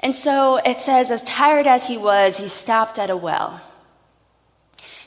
And 0.00 0.14
so 0.14 0.60
it 0.64 0.78
says, 0.78 1.10
as 1.10 1.24
tired 1.24 1.66
as 1.66 1.88
he 1.88 1.98
was, 1.98 2.38
he 2.38 2.46
stopped 2.46 2.98
at 2.98 3.10
a 3.10 3.16
well. 3.16 3.60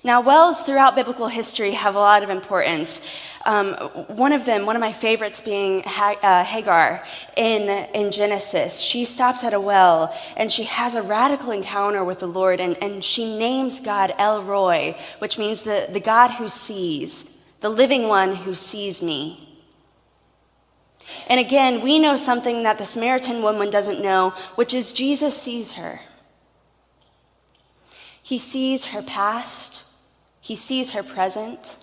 Now, 0.03 0.22
wells 0.22 0.62
throughout 0.62 0.96
biblical 0.96 1.27
history 1.27 1.72
have 1.72 1.96
a 1.96 2.00
lot 2.00 2.24
of 2.24 2.29
importance. 2.29 3.20
Um, 3.45 3.74
one 4.07 4.33
of 4.33 4.45
them, 4.45 4.65
one 4.65 4.75
of 4.75 4.79
my 4.79 4.91
favorites, 4.91 5.41
being 5.41 5.83
uh, 5.86 6.43
Hagar 6.43 7.03
in, 7.36 7.69
in 7.93 8.12
Genesis. 8.12 8.79
She 8.79 9.05
stops 9.05 9.43
at 9.43 9.53
a 9.53 9.60
well 9.60 10.15
and 10.38 10.51
she 10.51 10.63
has 10.63 10.95
a 10.95 11.01
radical 11.01 11.51
encounter 11.51 12.03
with 12.03 12.19
the 12.19 12.27
Lord, 12.27 12.60
and, 12.60 12.81
and 12.83 13.03
she 13.03 13.38
names 13.38 13.79
God 13.79 14.13
El 14.17 14.41
Roi, 14.43 14.95
which 15.19 15.38
means 15.38 15.63
the, 15.63 15.88
the 15.91 16.00
God 16.00 16.31
who 16.31 16.50
sees, 16.50 17.51
the 17.62 17.69
living 17.69 18.07
one 18.07 18.36
who 18.36 18.53
sees 18.53 19.01
me. 19.01 19.48
And 21.27 21.39
again, 21.39 21.81
we 21.81 22.00
know 22.00 22.15
something 22.15 22.63
that 22.63 22.77
the 22.77 22.86
Samaritan 22.86 23.41
woman 23.41 23.69
doesn't 23.69 24.01
know, 24.01 24.31
which 24.55 24.74
is 24.74 24.93
Jesus 24.93 25.39
sees 25.39 25.74
her. 25.74 26.00
He 28.21 28.38
sees 28.38 28.86
her 28.86 29.01
past, 29.01 29.86
he 30.39 30.55
sees 30.55 30.91
her 30.91 31.03
present, 31.03 31.80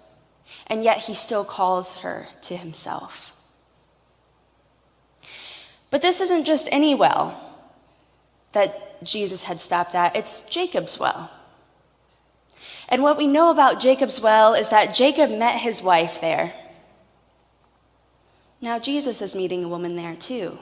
and 0.71 0.85
yet 0.85 0.99
he 0.99 1.15
still 1.15 1.45
calls 1.45 1.99
her 1.99 2.29
to 2.43 2.57
himself. 2.57 3.35
But 5.91 6.03
this 6.03 6.21
isn't 6.21 6.45
just 6.45 6.69
any 6.71 6.95
well 6.95 7.45
that 8.53 9.03
Jesus 9.03 9.45
had 9.45 9.61
stopped 9.61 9.95
at, 9.95 10.17
it's 10.17 10.43
Jacob's 10.43 10.99
well. 10.99 11.31
And 12.89 13.03
what 13.03 13.19
we 13.19 13.27
know 13.27 13.51
about 13.51 13.81
Jacob's 13.81 14.21
well 14.21 14.55
is 14.55 14.71
that 14.71 14.95
Jacob 14.95 15.31
met 15.31 15.61
his 15.61 15.83
wife 15.83 16.21
there. 16.21 16.53
Now, 18.61 18.79
Jesus 18.79 19.23
is 19.23 19.37
meeting 19.37 19.63
a 19.63 19.69
woman 19.69 19.95
there 19.95 20.17
too. 20.17 20.59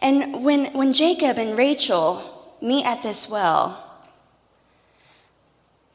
And 0.00 0.42
when, 0.42 0.72
when 0.72 0.92
Jacob 0.92 1.38
and 1.38 1.56
Rachel 1.56 2.56
meet 2.60 2.84
at 2.84 3.02
this 3.02 3.30
well, 3.30 3.91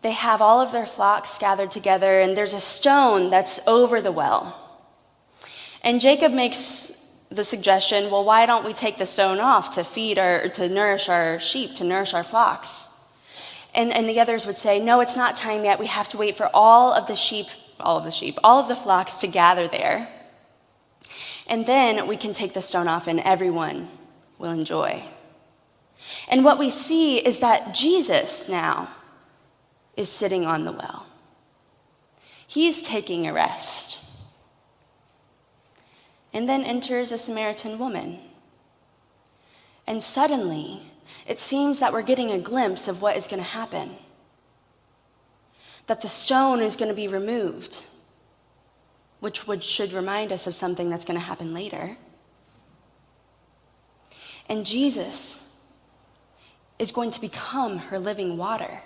they 0.02 0.12
have 0.12 0.42
all 0.42 0.62
of 0.62 0.72
their 0.72 0.86
flocks 0.86 1.38
gathered 1.38 1.72
together, 1.72 2.20
and 2.20 2.38
there's 2.38 2.54
a 2.54 2.60
stone 2.60 3.30
that's 3.30 3.66
over 3.68 4.00
the 4.00 4.12
well. 4.12 4.64
And 5.82 6.00
Jacob 6.00 6.34
makes 6.34 7.26
the 7.30 7.44
suggestion 7.44 8.10
well, 8.10 8.24
why 8.24 8.46
don't 8.46 8.66
we 8.66 8.74
take 8.74 8.98
the 8.98 9.06
stone 9.06 9.40
off 9.40 9.72
to 9.72 9.84
feed 9.84 10.18
or 10.18 10.50
to 10.50 10.70
nourish 10.70 11.10
our 11.10 11.40
sheep, 11.40 11.76
to 11.76 11.84
nourish 11.84 12.14
our 12.14 12.24
flocks? 12.24 12.94
And, 13.74 13.94
and 13.94 14.08
the 14.08 14.20
others 14.20 14.48
would 14.48 14.58
say, 14.58 14.84
no, 14.84 15.02
it's 15.02 15.18
not 15.18 15.36
time 15.36 15.64
yet. 15.64 15.80
We 15.80 15.88
have 15.88 16.10
to 16.10 16.18
wait 16.18 16.36
for 16.36 16.50
all 16.54 16.94
of 16.94 17.08
the 17.08 17.16
sheep, 17.16 17.48
all 17.80 17.98
of 17.98 18.06
the 18.06 18.12
sheep, 18.12 18.38
all 18.44 18.60
of 18.60 18.68
the 18.68 18.76
flocks 18.76 19.18
to 19.18 19.28
gather 19.28 19.68
there. 19.68 20.10
And 21.48 21.66
then 21.66 22.08
we 22.08 22.18
can 22.18 22.34
take 22.34 22.54
the 22.54 22.62
stone 22.62 22.88
off, 22.88 23.08
and 23.08 23.20
everyone 23.20 23.90
will 24.40 24.52
enjoy. 24.52 25.04
And 26.28 26.44
what 26.44 26.60
we 26.60 26.70
see 26.70 27.18
is 27.18 27.40
that 27.40 27.74
Jesus 27.74 28.50
now 28.50 28.90
is 29.98 30.08
sitting 30.08 30.46
on 30.46 30.64
the 30.64 30.72
well. 30.72 31.08
He's 32.48 32.82
taking 32.82 33.28
a 33.28 33.34
rest. 33.34 34.06
And 36.34 36.48
then 36.48 36.64
enters 36.64 37.12
a 37.12 37.18
Samaritan 37.18 37.80
woman. 37.80 38.20
And 39.88 40.02
suddenly, 40.02 40.82
it 41.26 41.40
seems 41.40 41.80
that 41.80 41.92
we're 41.92 42.04
getting 42.04 42.32
a 42.32 42.40
glimpse 42.40 42.88
of 42.88 43.02
what 43.02 43.18
is 43.18 43.28
going 43.28 43.42
to 43.42 43.50
happen. 43.50 43.92
That 45.88 46.02
the 46.02 46.10
stone 46.10 46.62
is 46.62 46.76
going 46.76 46.90
to 46.90 46.96
be 46.96 47.08
removed, 47.08 47.84
which 49.20 49.48
would, 49.48 49.64
should 49.64 49.94
remind 49.94 50.32
us 50.32 50.46
of 50.46 50.54
something 50.54 50.90
that's 50.90 51.06
going 51.06 51.20
to 51.20 51.26
happen 51.26 51.54
later. 51.54 51.98
And 54.48 54.66
Jesus 54.66 55.66
is 56.78 56.92
going 56.92 57.12
to 57.12 57.22
become 57.22 57.78
her 57.78 57.98
living 57.98 58.38
water 58.38 58.82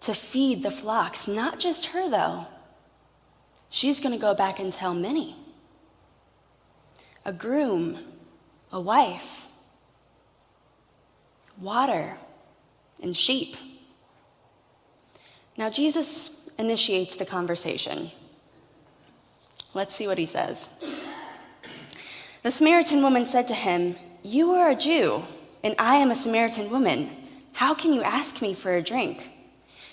to 0.00 0.14
feed 0.14 0.62
the 0.62 0.70
flocks. 0.70 1.26
Not 1.26 1.58
just 1.58 1.86
her, 1.86 2.08
though. 2.08 2.46
She's 3.70 4.00
going 4.00 4.14
to 4.14 4.20
go 4.20 4.34
back 4.34 4.58
and 4.58 4.72
tell 4.72 4.94
many 4.94 5.34
a 7.24 7.32
groom, 7.32 7.98
a 8.72 8.80
wife, 8.80 9.48
water, 11.60 12.16
and 13.02 13.16
sheep. 13.16 13.56
Now, 15.58 15.70
Jesus 15.70 16.54
initiates 16.58 17.16
the 17.16 17.26
conversation. 17.26 18.12
Let's 19.74 19.94
see 19.94 20.06
what 20.06 20.18
he 20.18 20.26
says. 20.26 20.88
The 22.42 22.50
Samaritan 22.50 23.02
woman 23.02 23.26
said 23.26 23.48
to 23.48 23.54
him, 23.54 23.96
You 24.22 24.52
are 24.52 24.70
a 24.70 24.76
Jew, 24.76 25.24
and 25.64 25.74
I 25.78 25.96
am 25.96 26.10
a 26.10 26.14
Samaritan 26.14 26.70
woman. 26.70 27.10
How 27.54 27.74
can 27.74 27.92
you 27.92 28.02
ask 28.02 28.40
me 28.40 28.54
for 28.54 28.74
a 28.74 28.82
drink? 28.82 29.28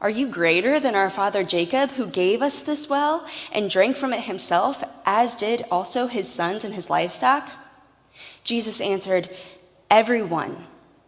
Are 0.00 0.10
you 0.10 0.28
greater 0.28 0.80
than 0.80 0.94
our 0.94 1.10
father 1.10 1.44
Jacob, 1.44 1.90
who 1.92 2.06
gave 2.06 2.40
us 2.40 2.62
this 2.62 2.88
well 2.88 3.26
and 3.52 3.68
drank 3.68 3.96
from 3.96 4.14
it 4.14 4.24
himself, 4.24 4.82
as 5.04 5.36
did 5.36 5.66
also 5.70 6.06
his 6.06 6.26
sons 6.26 6.64
and 6.64 6.74
his 6.74 6.88
livestock? 6.88 7.50
Jesus 8.42 8.80
answered, 8.80 9.28
Everyone 9.90 10.56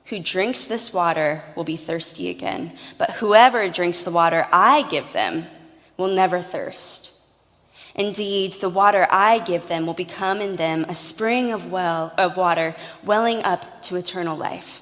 who 0.06 0.18
drinks 0.18 0.66
this 0.66 0.92
water 0.92 1.42
will 1.56 1.64
be 1.64 1.78
thirsty 1.78 2.28
again, 2.28 2.72
but 2.98 3.12
whoever 3.12 3.66
drinks 3.68 4.02
the 4.02 4.10
water 4.10 4.46
I 4.52 4.82
give 4.90 5.12
them 5.12 5.46
will 5.96 6.08
never 6.08 6.40
thirst. 6.40 7.18
Indeed, 7.94 8.52
the 8.52 8.68
water 8.68 9.06
I 9.10 9.38
give 9.38 9.68
them 9.68 9.86
will 9.86 9.94
become 9.94 10.42
in 10.42 10.56
them 10.56 10.84
a 10.84 10.94
spring 10.94 11.50
of 11.50 11.72
well 11.72 12.12
of 12.18 12.36
water 12.36 12.74
welling 13.02 13.42
up 13.42 13.82
to 13.84 13.96
eternal 13.96 14.36
life. 14.36 14.81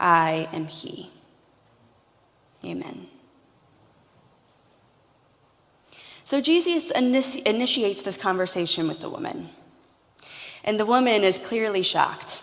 I 0.00 0.48
am 0.52 0.66
he. 0.66 1.10
Amen. 2.64 3.06
So 6.24 6.40
Jesus 6.40 6.90
initiates 6.90 8.02
this 8.02 8.16
conversation 8.16 8.88
with 8.88 9.00
the 9.00 9.10
woman. 9.10 9.50
And 10.64 10.78
the 10.78 10.86
woman 10.86 11.22
is 11.22 11.38
clearly 11.38 11.82
shocked. 11.82 12.42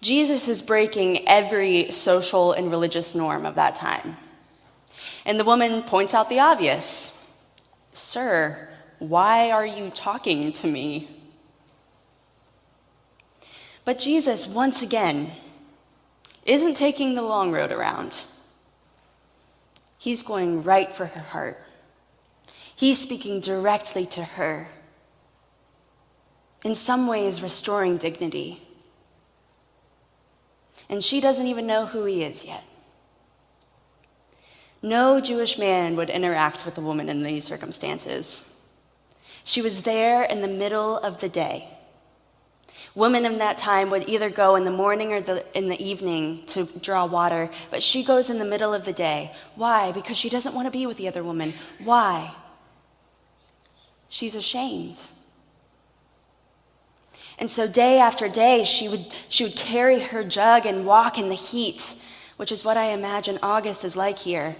Jesus 0.00 0.48
is 0.48 0.62
breaking 0.62 1.28
every 1.28 1.90
social 1.90 2.52
and 2.52 2.70
religious 2.70 3.14
norm 3.14 3.44
of 3.44 3.56
that 3.56 3.74
time. 3.74 4.16
And 5.26 5.38
the 5.38 5.44
woman 5.44 5.82
points 5.82 6.14
out 6.14 6.28
the 6.28 6.40
obvious 6.40 7.16
Sir, 7.92 8.68
why 8.98 9.50
are 9.50 9.66
you 9.66 9.90
talking 9.90 10.52
to 10.52 10.66
me? 10.66 11.08
But 13.84 13.98
Jesus, 13.98 14.46
once 14.46 14.82
again, 14.82 15.32
isn't 16.44 16.74
taking 16.74 17.14
the 17.14 17.22
long 17.22 17.52
road 17.52 17.70
around. 17.70 18.22
He's 19.98 20.22
going 20.22 20.62
right 20.62 20.92
for 20.92 21.06
her 21.06 21.20
heart. 21.20 21.62
He's 22.74 22.98
speaking 22.98 23.40
directly 23.40 24.06
to 24.06 24.24
her. 24.24 24.68
In 26.64 26.74
some 26.74 27.06
ways, 27.06 27.42
restoring 27.42 27.98
dignity 27.98 28.62
and 30.90 31.04
she 31.04 31.20
doesn't 31.20 31.46
even 31.46 31.68
know 31.68 31.86
who 31.86 32.04
he 32.04 32.24
is 32.24 32.44
yet. 32.44 32.64
No 34.82 35.20
Jewish 35.20 35.56
man 35.56 35.94
would 35.94 36.10
interact 36.10 36.64
with 36.64 36.76
a 36.76 36.80
woman 36.80 37.08
in 37.08 37.22
these 37.22 37.44
circumstances. 37.44 38.68
She 39.44 39.62
was 39.62 39.84
there 39.84 40.24
in 40.24 40.42
the 40.42 40.48
middle 40.48 40.98
of 40.98 41.20
the 41.20 41.28
day. 41.28 41.68
Women 42.94 43.24
in 43.24 43.38
that 43.38 43.56
time 43.56 43.90
would 43.90 44.08
either 44.08 44.30
go 44.30 44.56
in 44.56 44.64
the 44.64 44.70
morning 44.70 45.12
or 45.12 45.20
the, 45.20 45.44
in 45.56 45.68
the 45.68 45.80
evening 45.82 46.44
to 46.46 46.64
draw 46.80 47.06
water, 47.06 47.48
but 47.70 47.82
she 47.82 48.02
goes 48.02 48.30
in 48.30 48.38
the 48.38 48.44
middle 48.44 48.74
of 48.74 48.84
the 48.84 48.92
day. 48.92 49.32
Why? 49.54 49.92
Because 49.92 50.16
she 50.16 50.28
doesn't 50.28 50.54
want 50.54 50.66
to 50.66 50.72
be 50.72 50.86
with 50.86 50.96
the 50.96 51.06
other 51.06 51.22
woman. 51.22 51.52
Why? 51.82 52.34
She's 54.08 54.34
ashamed. 54.34 55.06
And 57.38 57.48
so 57.48 57.68
day 57.68 58.00
after 58.00 58.28
day, 58.28 58.64
she 58.64 58.88
would, 58.88 59.06
she 59.28 59.44
would 59.44 59.56
carry 59.56 60.00
her 60.00 60.24
jug 60.24 60.66
and 60.66 60.84
walk 60.84 61.16
in 61.16 61.28
the 61.28 61.34
heat, 61.34 62.04
which 62.36 62.50
is 62.50 62.64
what 62.64 62.76
I 62.76 62.86
imagine 62.86 63.38
August 63.42 63.84
is 63.84 63.96
like 63.96 64.18
here. 64.18 64.56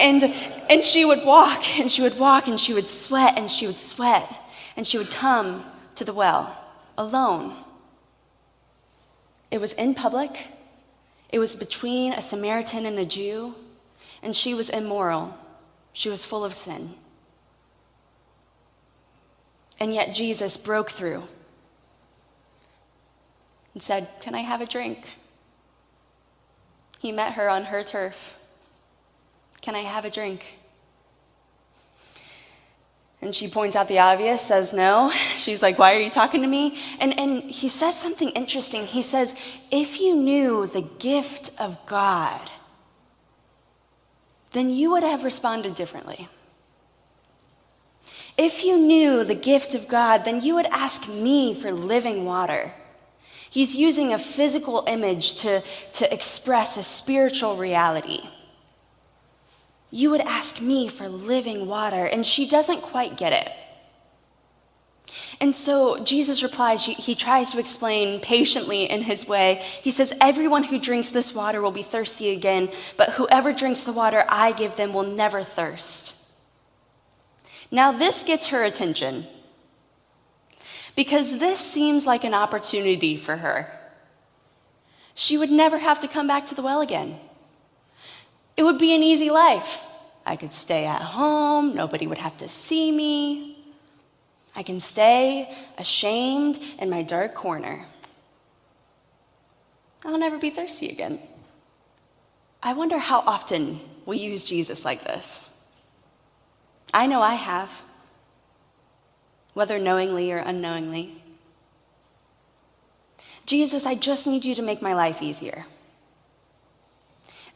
And, 0.00 0.24
and 0.68 0.82
she 0.82 1.04
would 1.04 1.24
walk, 1.24 1.78
and 1.78 1.90
she 1.90 2.02
would 2.02 2.18
walk, 2.18 2.48
and 2.48 2.58
she 2.58 2.74
would 2.74 2.88
sweat, 2.88 3.38
and 3.38 3.48
she 3.48 3.66
would 3.66 3.78
sweat, 3.78 4.30
and 4.76 4.86
she 4.86 4.98
would 4.98 5.10
come 5.10 5.64
to 5.96 6.04
the 6.04 6.12
well 6.12 6.56
alone. 6.96 7.54
It 9.50 9.60
was 9.60 9.72
in 9.74 9.94
public, 9.94 10.48
it 11.30 11.38
was 11.38 11.56
between 11.56 12.12
a 12.12 12.20
Samaritan 12.20 12.86
and 12.86 12.98
a 12.98 13.04
Jew, 13.04 13.54
and 14.22 14.34
she 14.34 14.54
was 14.54 14.70
immoral. 14.70 15.36
She 15.92 16.08
was 16.08 16.24
full 16.24 16.44
of 16.44 16.52
sin. 16.52 16.90
And 19.80 19.94
yet 19.94 20.14
Jesus 20.14 20.56
broke 20.56 20.90
through 20.90 21.22
and 23.72 23.82
said, 23.82 24.08
Can 24.20 24.34
I 24.34 24.40
have 24.40 24.60
a 24.60 24.66
drink? 24.66 25.14
He 27.00 27.12
met 27.12 27.34
her 27.34 27.48
on 27.48 27.64
her 27.64 27.82
turf. 27.82 28.38
Can 29.60 29.74
I 29.74 29.80
have 29.80 30.04
a 30.04 30.10
drink? 30.10 30.58
And 33.22 33.34
she 33.34 33.48
points 33.48 33.76
out 33.76 33.88
the 33.88 33.98
obvious, 33.98 34.42
says 34.42 34.72
no. 34.72 35.10
She's 35.36 35.62
like, 35.62 35.78
Why 35.78 35.94
are 35.94 36.00
you 36.00 36.10
talking 36.10 36.42
to 36.42 36.48
me? 36.48 36.78
And, 37.00 37.18
and 37.18 37.42
he 37.42 37.68
says 37.68 37.98
something 37.98 38.30
interesting. 38.30 38.84
He 38.86 39.02
says, 39.02 39.34
If 39.70 40.00
you 40.00 40.14
knew 40.14 40.66
the 40.66 40.82
gift 40.82 41.52
of 41.60 41.78
God, 41.86 42.50
then 44.52 44.70
you 44.70 44.90
would 44.92 45.02
have 45.02 45.24
responded 45.24 45.74
differently. 45.74 46.28
If 48.38 48.64
you 48.64 48.76
knew 48.78 49.24
the 49.24 49.34
gift 49.34 49.74
of 49.74 49.88
God, 49.88 50.24
then 50.24 50.42
you 50.42 50.54
would 50.54 50.66
ask 50.66 51.08
me 51.08 51.54
for 51.54 51.72
living 51.72 52.26
water. 52.26 52.72
He's 53.48 53.74
using 53.74 54.12
a 54.12 54.18
physical 54.18 54.84
image 54.86 55.36
to, 55.36 55.62
to 55.94 56.12
express 56.12 56.76
a 56.76 56.82
spiritual 56.82 57.56
reality. 57.56 58.20
You 59.90 60.10
would 60.10 60.20
ask 60.22 60.60
me 60.60 60.88
for 60.88 61.08
living 61.08 61.66
water, 61.66 62.04
and 62.04 62.26
she 62.26 62.48
doesn't 62.48 62.82
quite 62.82 63.16
get 63.16 63.32
it. 63.32 63.52
And 65.40 65.54
so 65.54 66.02
Jesus 66.02 66.42
replies, 66.42 66.84
he, 66.84 67.14
tries 67.14 67.52
to 67.52 67.58
explain 67.58 68.20
patiently 68.20 68.84
in 68.84 69.02
his 69.02 69.28
way. 69.28 69.62
He 69.82 69.90
says, 69.90 70.16
Everyone 70.20 70.64
who 70.64 70.78
drinks 70.78 71.10
this 71.10 71.34
water 71.34 71.60
will 71.60 71.70
be 71.70 71.82
thirsty 71.82 72.30
again, 72.30 72.70
but 72.96 73.10
whoever 73.10 73.52
drinks 73.52 73.84
the 73.84 73.92
water 73.92 74.24
I 74.28 74.52
give 74.52 74.76
them 74.76 74.94
will 74.94 75.02
never 75.04 75.42
thirst. 75.42 76.40
Now, 77.70 77.92
this 77.92 78.22
gets 78.22 78.48
her 78.48 78.64
attention 78.64 79.26
because 80.94 81.38
this 81.38 81.58
seems 81.58 82.06
like 82.06 82.24
an 82.24 82.32
opportunity 82.32 83.16
for 83.16 83.38
her. 83.38 83.70
She 85.14 85.36
would 85.36 85.50
never 85.50 85.78
have 85.78 85.98
to 86.00 86.08
come 86.08 86.26
back 86.26 86.46
to 86.46 86.54
the 86.54 86.62
well 86.62 86.80
again. 86.80 87.18
It 88.56 88.62
would 88.62 88.78
be 88.78 88.94
an 88.94 89.02
easy 89.02 89.30
life. 89.30 89.84
I 90.24 90.36
could 90.36 90.52
stay 90.52 90.86
at 90.86 91.02
home, 91.02 91.74
nobody 91.74 92.06
would 92.06 92.18
have 92.18 92.36
to 92.38 92.48
see 92.48 92.90
me. 92.90 93.56
I 94.56 94.62
can 94.62 94.80
stay 94.80 95.54
ashamed 95.78 96.58
in 96.80 96.90
my 96.90 97.02
dark 97.02 97.34
corner. 97.34 97.84
I'll 100.04 100.18
never 100.18 100.38
be 100.38 100.50
thirsty 100.50 100.88
again. 100.88 101.20
I 102.62 102.72
wonder 102.72 102.98
how 102.98 103.20
often 103.20 103.80
we 104.06 104.18
use 104.18 104.44
Jesus 104.44 104.84
like 104.84 105.04
this. 105.04 105.72
I 106.94 107.06
know 107.06 107.20
I 107.20 107.34
have, 107.34 107.82
whether 109.52 109.78
knowingly 109.78 110.32
or 110.32 110.38
unknowingly. 110.38 111.22
Jesus, 113.44 113.86
I 113.86 113.94
just 113.94 114.26
need 114.26 114.44
you 114.44 114.54
to 114.54 114.62
make 114.62 114.80
my 114.80 114.94
life 114.94 115.22
easier. 115.22 115.66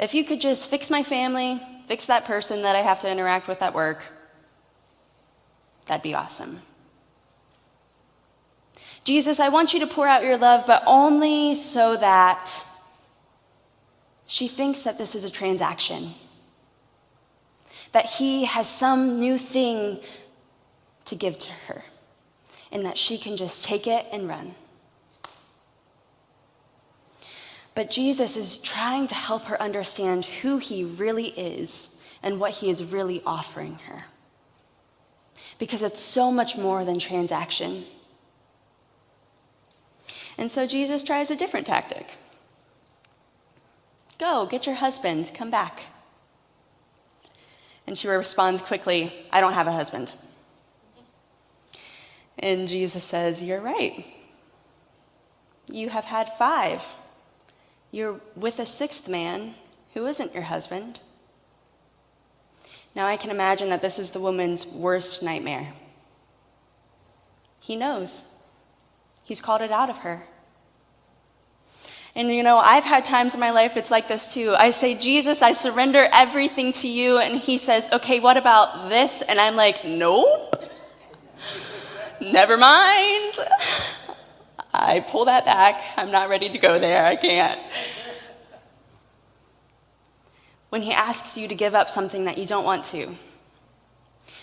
If 0.00 0.14
you 0.14 0.24
could 0.24 0.40
just 0.40 0.70
fix 0.70 0.90
my 0.90 1.02
family, 1.02 1.60
fix 1.86 2.06
that 2.06 2.24
person 2.24 2.62
that 2.62 2.74
I 2.74 2.78
have 2.78 3.00
to 3.00 3.10
interact 3.10 3.46
with 3.46 3.60
at 3.60 3.74
work, 3.74 4.02
that'd 5.86 6.02
be 6.02 6.14
awesome. 6.14 6.60
Jesus, 9.04 9.38
I 9.38 9.50
want 9.50 9.74
you 9.74 9.80
to 9.80 9.86
pour 9.86 10.06
out 10.06 10.24
your 10.24 10.38
love, 10.38 10.66
but 10.66 10.82
only 10.86 11.54
so 11.54 11.98
that 11.98 12.50
she 14.26 14.48
thinks 14.48 14.82
that 14.82 14.96
this 14.96 15.14
is 15.14 15.22
a 15.24 15.30
transaction, 15.30 16.12
that 17.92 18.06
he 18.06 18.46
has 18.46 18.68
some 18.68 19.20
new 19.20 19.36
thing 19.36 20.00
to 21.04 21.14
give 21.14 21.38
to 21.40 21.52
her, 21.66 21.82
and 22.72 22.86
that 22.86 22.96
she 22.96 23.18
can 23.18 23.36
just 23.36 23.66
take 23.66 23.86
it 23.86 24.06
and 24.12 24.26
run. 24.28 24.54
But 27.74 27.90
Jesus 27.90 28.36
is 28.36 28.58
trying 28.58 29.06
to 29.08 29.14
help 29.14 29.44
her 29.44 29.60
understand 29.60 30.24
who 30.24 30.58
he 30.58 30.84
really 30.84 31.28
is 31.28 31.96
and 32.22 32.40
what 32.40 32.56
he 32.56 32.70
is 32.70 32.92
really 32.92 33.22
offering 33.24 33.78
her. 33.86 34.04
Because 35.58 35.82
it's 35.82 36.00
so 36.00 36.30
much 36.30 36.56
more 36.56 36.84
than 36.84 36.98
transaction. 36.98 37.84
And 40.36 40.50
so 40.50 40.66
Jesus 40.66 41.02
tries 41.02 41.30
a 41.30 41.36
different 41.36 41.66
tactic 41.66 42.06
Go, 44.18 44.44
get 44.44 44.66
your 44.66 44.74
husband, 44.74 45.32
come 45.34 45.50
back. 45.50 45.84
And 47.86 47.96
she 47.96 48.06
responds 48.06 48.60
quickly, 48.60 49.12
I 49.32 49.40
don't 49.40 49.54
have 49.54 49.66
a 49.66 49.72
husband. 49.72 50.12
And 52.38 52.68
Jesus 52.68 53.02
says, 53.02 53.42
You're 53.42 53.60
right. 53.60 54.04
You 55.70 55.88
have 55.88 56.04
had 56.04 56.28
five. 56.34 56.84
You're 57.92 58.20
with 58.36 58.58
a 58.58 58.66
sixth 58.66 59.08
man 59.08 59.54
who 59.94 60.06
isn't 60.06 60.34
your 60.34 60.44
husband. 60.44 61.00
Now 62.94 63.06
I 63.06 63.16
can 63.16 63.30
imagine 63.30 63.68
that 63.70 63.82
this 63.82 63.98
is 63.98 64.10
the 64.10 64.20
woman's 64.20 64.66
worst 64.66 65.22
nightmare. 65.22 65.72
He 67.60 67.76
knows. 67.76 68.48
He's 69.24 69.40
called 69.40 69.60
it 69.60 69.70
out 69.70 69.90
of 69.90 69.98
her. 69.98 70.22
And 72.16 72.28
you 72.28 72.42
know, 72.42 72.58
I've 72.58 72.84
had 72.84 73.04
times 73.04 73.34
in 73.34 73.40
my 73.40 73.50
life 73.50 73.76
it's 73.76 73.90
like 73.90 74.08
this 74.08 74.32
too. 74.32 74.54
I 74.58 74.70
say, 74.70 74.98
Jesus, 74.98 75.42
I 75.42 75.52
surrender 75.52 76.08
everything 76.12 76.72
to 76.72 76.88
you. 76.88 77.18
And 77.18 77.40
he 77.40 77.58
says, 77.58 77.88
okay, 77.92 78.18
what 78.18 78.36
about 78.36 78.88
this? 78.88 79.22
And 79.22 79.38
I'm 79.38 79.56
like, 79.56 79.84
nope. 79.84 80.56
Never 82.20 82.56
mind. 82.56 83.34
I 84.82 85.00
pull 85.00 85.26
that 85.26 85.44
back. 85.44 85.82
I'm 85.98 86.10
not 86.10 86.30
ready 86.30 86.48
to 86.48 86.58
go 86.58 86.78
there. 86.78 87.04
I 87.04 87.14
can't. 87.14 87.60
When 90.70 90.80
he 90.80 90.92
asks 90.92 91.36
you 91.36 91.48
to 91.48 91.54
give 91.54 91.74
up 91.74 91.90
something 91.90 92.24
that 92.24 92.38
you 92.38 92.46
don't 92.46 92.64
want 92.64 92.84
to, 92.86 93.08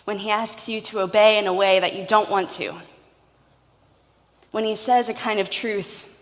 when 0.05 0.19
he 0.19 0.29
asks 0.29 0.69
you 0.69 0.79
to 0.81 0.99
obey 0.99 1.39
in 1.39 1.47
a 1.47 1.53
way 1.53 1.79
that 1.79 1.95
you 1.95 2.05
don't 2.05 2.29
want 2.29 2.51
to, 2.51 2.73
when 4.51 4.63
he 4.63 4.75
says 4.75 5.09
a 5.09 5.13
kind 5.13 5.39
of 5.39 5.49
truth 5.49 6.13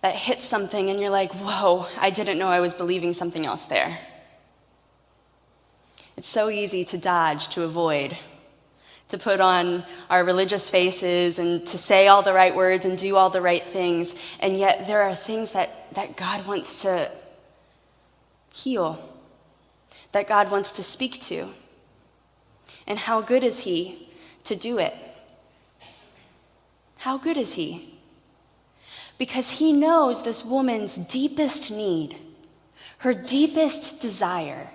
that 0.00 0.16
hits 0.16 0.44
something 0.44 0.90
and 0.90 0.98
you're 0.98 1.10
like, 1.10 1.32
whoa, 1.34 1.86
I 2.00 2.10
didn't 2.10 2.38
know 2.38 2.48
I 2.48 2.60
was 2.60 2.74
believing 2.74 3.12
something 3.12 3.46
else 3.46 3.66
there. 3.66 3.98
It's 6.16 6.28
so 6.28 6.50
easy 6.50 6.84
to 6.86 6.98
dodge, 6.98 7.48
to 7.50 7.62
avoid, 7.62 8.16
to 9.12 9.18
put 9.18 9.40
on 9.40 9.84
our 10.10 10.24
religious 10.24 10.68
faces 10.68 11.38
and 11.38 11.66
to 11.66 11.78
say 11.78 12.08
all 12.08 12.22
the 12.22 12.32
right 12.32 12.54
words 12.54 12.84
and 12.84 12.98
do 12.98 13.16
all 13.16 13.30
the 13.30 13.40
right 13.40 13.64
things. 13.64 14.20
And 14.40 14.58
yet 14.58 14.86
there 14.86 15.02
are 15.02 15.14
things 15.14 15.52
that, 15.52 15.94
that 15.94 16.16
God 16.16 16.46
wants 16.46 16.82
to 16.82 17.08
heal, 18.52 19.08
that 20.10 20.26
God 20.26 20.50
wants 20.50 20.72
to 20.72 20.82
speak 20.82 21.20
to. 21.22 21.46
And 22.86 22.98
how 22.98 23.20
good 23.22 23.44
is 23.44 23.60
He 23.60 24.08
to 24.44 24.56
do 24.56 24.78
it? 24.78 24.94
How 26.98 27.16
good 27.16 27.36
is 27.36 27.54
He? 27.54 27.92
because 29.22 29.50
he 29.50 29.72
knows 29.72 30.24
this 30.24 30.44
woman's 30.44 30.96
deepest 30.96 31.70
need, 31.70 32.16
her 32.98 33.14
deepest 33.14 34.02
desire, 34.02 34.68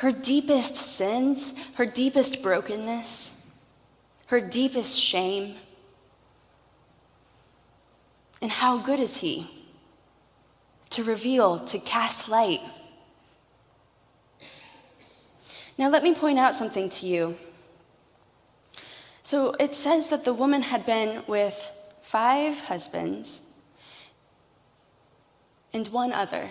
her 0.00 0.12
deepest 0.12 0.76
sins, 0.76 1.74
her 1.74 1.84
deepest 1.84 2.42
brokenness, 2.42 3.54
her 4.28 4.40
deepest 4.40 4.98
shame. 4.98 5.56
And 8.40 8.50
how 8.50 8.78
good 8.78 8.98
is 8.98 9.18
he 9.18 9.46
to 10.88 11.02
reveal, 11.02 11.58
to 11.58 11.78
cast 11.78 12.30
light? 12.30 12.62
Now, 15.76 15.90
let 15.90 16.02
me 16.02 16.14
point 16.14 16.38
out 16.38 16.54
something 16.54 16.88
to 16.88 17.06
you. 17.06 17.36
So 19.22 19.54
it 19.60 19.74
says 19.74 20.08
that 20.08 20.24
the 20.24 20.32
woman 20.32 20.62
had 20.62 20.86
been 20.86 21.22
with 21.26 21.70
five 22.00 22.58
husbands, 22.62 23.52
and 25.74 25.86
one 25.88 26.12
other. 26.12 26.50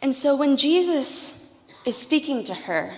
And 0.00 0.14
so 0.14 0.34
when 0.34 0.56
Jesus 0.56 1.41
is 1.84 1.96
speaking 1.96 2.44
to 2.44 2.54
her, 2.54 2.94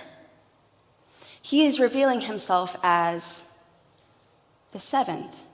he 1.41 1.67
is 1.67 1.81
revealing 1.81 2.23
himself 2.23 2.77
as 2.83 3.65
the 4.73 4.79
seventh. 4.79 5.45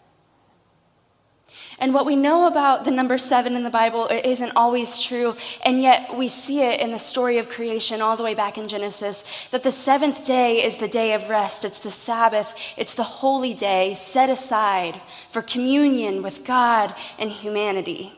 And 1.81 1.95
what 1.95 2.05
we 2.05 2.15
know 2.15 2.47
about 2.47 2.85
the 2.85 2.91
number 2.91 3.17
seven 3.17 3.57
in 3.57 3.65
the 3.65 3.71
Bible 3.71 4.07
isn't 4.11 4.53
always 4.55 5.01
true, 5.03 5.35
and 5.65 5.81
yet 5.81 6.15
we 6.15 6.29
see 6.29 6.61
it 6.61 6.79
in 6.79 6.91
the 6.91 6.99
story 6.99 7.39
of 7.39 7.49
creation 7.49 8.03
all 8.03 8.19
the 8.19 8.23
way 8.23 8.35
back 8.35 8.59
in 8.59 8.69
Genesis 8.69 9.49
that 9.51 9.63
the 9.63 9.73
seventh 9.73 10.27
day 10.27 10.63
is 10.63 10.77
the 10.77 10.89
day 10.89 11.15
of 11.15 11.31
rest. 11.31 11.65
It's 11.65 11.79
the 11.79 11.91
Sabbath, 11.91 12.55
it's 12.77 12.95
the 12.95 13.03
holy 13.03 13.55
day 13.55 13.95
set 13.95 14.29
aside 14.29 15.01
for 15.31 15.41
communion 15.41 16.23
with 16.23 16.45
God 16.45 16.95
and 17.19 17.31
humanity. 17.31 18.13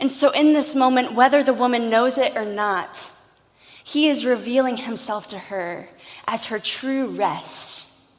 And 0.00 0.10
so, 0.10 0.30
in 0.30 0.54
this 0.54 0.74
moment, 0.74 1.12
whether 1.12 1.42
the 1.42 1.54
woman 1.54 1.90
knows 1.90 2.18
it 2.18 2.36
or 2.36 2.44
not, 2.44 3.12
he 3.84 4.08
is 4.08 4.24
revealing 4.24 4.78
himself 4.78 5.28
to 5.28 5.38
her 5.38 5.88
as 6.26 6.46
her 6.46 6.58
true 6.58 7.08
rest, 7.08 8.16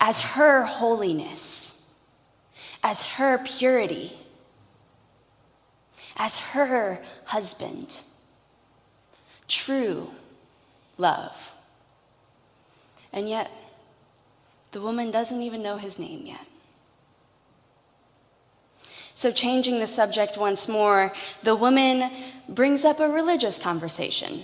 as 0.00 0.20
her 0.20 0.64
holiness 0.64 1.72
as 2.82 3.02
her 3.02 3.38
purity, 3.38 4.12
as 6.16 6.38
her 6.38 7.00
husband. 7.26 7.98
True 9.46 10.10
love. 10.98 11.54
And 13.12 13.28
yet, 13.28 13.50
the 14.72 14.80
woman 14.80 15.10
doesn't 15.10 15.42
even 15.42 15.62
know 15.62 15.76
his 15.76 15.98
name 15.98 16.26
yet. 16.26 16.46
So, 19.22 19.30
changing 19.30 19.78
the 19.78 19.86
subject 19.86 20.36
once 20.36 20.66
more, 20.66 21.12
the 21.44 21.54
woman 21.54 22.10
brings 22.48 22.84
up 22.84 22.98
a 22.98 23.08
religious 23.08 23.56
conversation. 23.56 24.40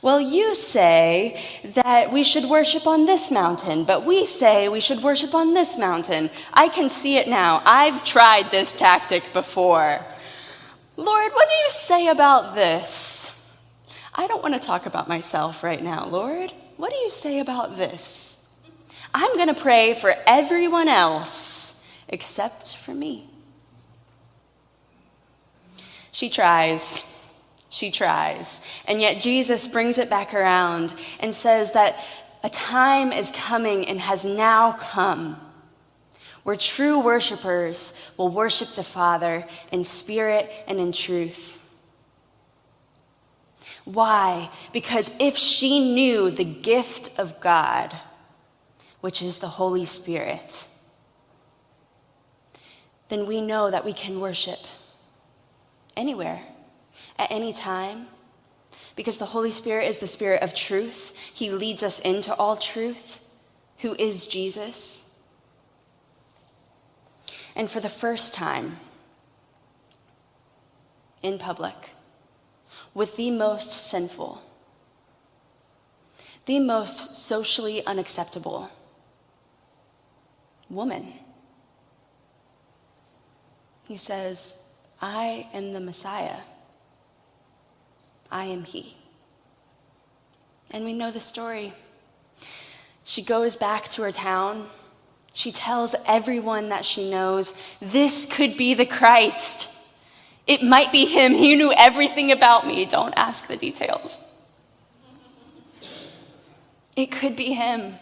Well, 0.00 0.18
you 0.18 0.54
say 0.54 1.38
that 1.62 2.10
we 2.10 2.24
should 2.24 2.46
worship 2.46 2.86
on 2.86 3.04
this 3.04 3.30
mountain, 3.30 3.84
but 3.84 4.06
we 4.06 4.24
say 4.24 4.70
we 4.70 4.80
should 4.80 5.02
worship 5.02 5.34
on 5.34 5.52
this 5.52 5.78
mountain. 5.78 6.30
I 6.54 6.70
can 6.70 6.88
see 6.88 7.18
it 7.18 7.28
now. 7.28 7.60
I've 7.66 8.02
tried 8.02 8.50
this 8.50 8.72
tactic 8.72 9.30
before. 9.34 10.00
Lord, 10.96 11.32
what 11.32 11.48
do 11.50 11.54
you 11.54 11.68
say 11.68 12.08
about 12.08 12.54
this? 12.54 13.62
I 14.14 14.26
don't 14.26 14.42
want 14.42 14.54
to 14.54 14.66
talk 14.66 14.86
about 14.86 15.06
myself 15.06 15.62
right 15.62 15.82
now, 15.82 16.06
Lord. 16.06 16.50
What 16.78 16.90
do 16.90 16.96
you 16.96 17.10
say 17.10 17.40
about 17.40 17.76
this? 17.76 18.58
I'm 19.12 19.34
going 19.34 19.54
to 19.54 19.60
pray 19.60 19.92
for 19.92 20.14
everyone 20.26 20.88
else 20.88 21.71
except 22.12 22.76
for 22.76 22.94
me. 22.94 23.26
She 26.12 26.30
tries 26.30 27.12
she 27.72 27.90
tries. 27.90 28.60
And 28.86 29.00
yet 29.00 29.22
Jesus 29.22 29.66
brings 29.66 29.96
it 29.96 30.10
back 30.10 30.34
around 30.34 30.92
and 31.20 31.34
says 31.34 31.72
that 31.72 31.98
a 32.44 32.50
time 32.50 33.12
is 33.12 33.30
coming 33.30 33.88
and 33.88 33.98
has 33.98 34.26
now 34.26 34.72
come 34.72 35.40
where 36.42 36.56
true 36.56 36.98
worshipers 36.98 38.12
will 38.18 38.28
worship 38.28 38.68
the 38.74 38.82
Father 38.82 39.46
in 39.70 39.84
spirit 39.84 40.50
and 40.66 40.78
in 40.78 40.92
truth. 40.92 41.66
Why? 43.84 44.50
Because 44.72 45.14
if 45.18 45.38
she 45.38 45.94
knew 45.94 46.30
the 46.30 46.44
gift 46.44 47.18
of 47.18 47.40
God, 47.40 47.96
which 49.00 49.22
is 49.22 49.38
the 49.38 49.48
Holy 49.48 49.86
Spirit, 49.86 50.68
then 53.12 53.26
we 53.26 53.42
know 53.42 53.70
that 53.70 53.84
we 53.84 53.92
can 53.92 54.20
worship 54.20 54.58
anywhere, 55.98 56.40
at 57.18 57.30
any 57.30 57.52
time, 57.52 58.06
because 58.96 59.18
the 59.18 59.26
Holy 59.26 59.50
Spirit 59.50 59.86
is 59.86 59.98
the 59.98 60.06
Spirit 60.06 60.40
of 60.42 60.54
truth. 60.54 61.14
He 61.34 61.50
leads 61.50 61.82
us 61.82 62.00
into 62.00 62.34
all 62.36 62.56
truth, 62.56 63.22
who 63.80 63.94
is 63.98 64.26
Jesus. 64.26 65.28
And 67.54 67.68
for 67.68 67.80
the 67.80 67.90
first 67.90 68.32
time 68.34 68.76
in 71.22 71.38
public, 71.38 71.90
with 72.94 73.18
the 73.18 73.30
most 73.30 73.90
sinful, 73.90 74.42
the 76.46 76.60
most 76.60 77.14
socially 77.14 77.84
unacceptable 77.84 78.70
woman 80.70 81.12
he 83.92 83.98
says, 83.98 84.72
I 85.02 85.46
am 85.52 85.72
the 85.72 85.80
Messiah. 85.80 86.38
I 88.30 88.46
am 88.46 88.64
He. 88.64 88.96
And 90.70 90.86
we 90.86 90.94
know 90.94 91.10
the 91.10 91.20
story. 91.20 91.74
She 93.04 93.22
goes 93.22 93.56
back 93.56 93.84
to 93.90 94.02
her 94.02 94.10
town. 94.10 94.68
She 95.34 95.52
tells 95.52 95.94
everyone 96.06 96.70
that 96.70 96.86
she 96.86 97.10
knows, 97.10 97.52
this 97.80 98.24
could 98.34 98.56
be 98.56 98.72
the 98.72 98.86
Christ. 98.86 99.68
It 100.46 100.62
might 100.62 100.90
be 100.90 101.04
him. 101.04 101.32
He 101.32 101.54
knew 101.54 101.74
everything 101.76 102.32
about 102.32 102.66
me. 102.66 102.86
Don't 102.86 103.12
ask 103.16 103.46
the 103.46 103.58
details. 103.58 104.18
It 106.96 107.12
could 107.12 107.36
be 107.36 107.52
him. 107.52 107.94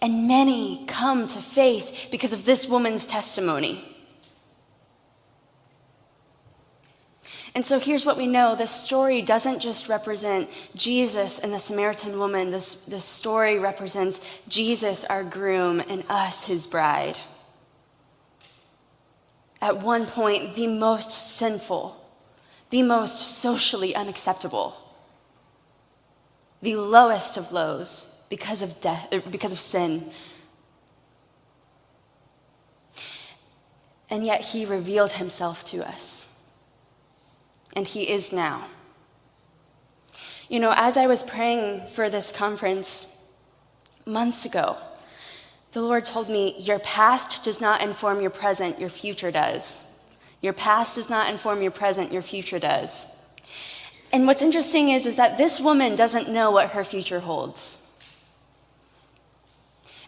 And 0.00 0.26
many 0.26 0.84
come 0.86 1.26
to 1.26 1.38
faith 1.38 2.08
because 2.10 2.32
of 2.32 2.46
this 2.46 2.66
woman's 2.66 3.04
testimony. 3.04 3.93
And 7.54 7.64
so 7.64 7.78
here's 7.78 8.04
what 8.04 8.16
we 8.16 8.26
know 8.26 8.56
this 8.56 8.70
story 8.70 9.22
doesn't 9.22 9.60
just 9.60 9.88
represent 9.88 10.50
Jesus 10.74 11.38
and 11.38 11.52
the 11.52 11.58
Samaritan 11.58 12.18
woman, 12.18 12.50
this, 12.50 12.84
this 12.86 13.04
story 13.04 13.58
represents 13.60 14.42
Jesus, 14.48 15.04
our 15.04 15.22
groom, 15.22 15.80
and 15.88 16.02
us, 16.08 16.46
his 16.46 16.66
bride. 16.66 17.18
At 19.62 19.82
one 19.82 20.06
point, 20.06 20.56
the 20.56 20.66
most 20.66 21.10
sinful, 21.10 21.96
the 22.70 22.82
most 22.82 23.18
socially 23.18 23.94
unacceptable, 23.94 24.76
the 26.60 26.74
lowest 26.74 27.36
of 27.36 27.52
lows 27.52 28.26
because 28.28 28.62
of 28.62 28.80
death, 28.80 29.14
because 29.30 29.52
of 29.52 29.60
sin. 29.60 30.10
And 34.10 34.26
yet 34.26 34.40
he 34.40 34.66
revealed 34.66 35.12
himself 35.12 35.64
to 35.66 35.86
us 35.88 36.33
and 37.76 37.86
He 37.86 38.08
is 38.08 38.32
now. 38.32 38.66
You 40.48 40.60
know, 40.60 40.74
as 40.76 40.96
I 40.96 41.06
was 41.06 41.22
praying 41.22 41.86
for 41.88 42.10
this 42.10 42.30
conference 42.30 43.36
months 44.06 44.44
ago, 44.44 44.76
the 45.72 45.82
Lord 45.82 46.04
told 46.04 46.28
me, 46.28 46.54
Your 46.58 46.78
past 46.78 47.44
does 47.44 47.60
not 47.60 47.82
inform 47.82 48.20
your 48.20 48.30
present, 48.30 48.78
your 48.78 48.90
future 48.90 49.30
does. 49.30 49.90
Your 50.40 50.52
past 50.52 50.96
does 50.96 51.08
not 51.08 51.30
inform 51.30 51.62
your 51.62 51.70
present, 51.70 52.12
your 52.12 52.22
future 52.22 52.58
does. 52.58 53.34
And 54.12 54.26
what's 54.26 54.42
interesting 54.42 54.90
is, 54.90 55.06
is 55.06 55.16
that 55.16 55.38
this 55.38 55.58
woman 55.58 55.96
doesn't 55.96 56.28
know 56.28 56.50
what 56.50 56.70
her 56.70 56.84
future 56.84 57.20
holds. 57.20 57.80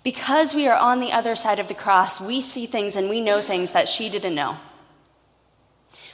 Because 0.04 0.54
we 0.54 0.68
are 0.68 0.78
on 0.78 1.00
the 1.00 1.10
other 1.10 1.34
side 1.34 1.58
of 1.58 1.66
the 1.66 1.74
cross, 1.74 2.20
we 2.20 2.40
see 2.40 2.66
things 2.66 2.94
and 2.94 3.08
we 3.08 3.20
know 3.20 3.40
things 3.40 3.72
that 3.72 3.88
she 3.88 4.08
didn't 4.08 4.36
know. 4.36 4.58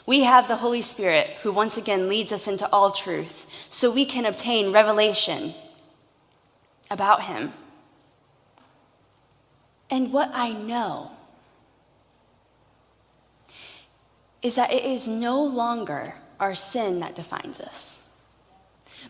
We 0.05 0.25
have 0.25 0.49
the 0.49 0.57
Holy 0.57 0.83
Spirit 0.83 1.29
who 1.43 1.53
once 1.53 1.77
again 1.77 2.09
leads 2.09 2.33
us 2.33 2.49
into 2.49 2.69
all 2.73 2.91
truth 2.91 3.47
so 3.69 3.91
we 3.91 4.05
can 4.05 4.27
obtain 4.27 4.73
revelation 4.73 5.55
about 6.91 7.23
Him. 7.23 7.53
And 9.91 10.13
what 10.13 10.31
I 10.35 10.53
know 10.53 11.13
is 14.41 14.57
that 14.57 14.73
it 14.73 14.85
is 14.85 15.07
no 15.07 15.43
longer 15.43 16.15
our 16.41 16.55
sin 16.55 16.99
that 17.01 17.15
defines 17.15 17.61
us, 17.61 18.21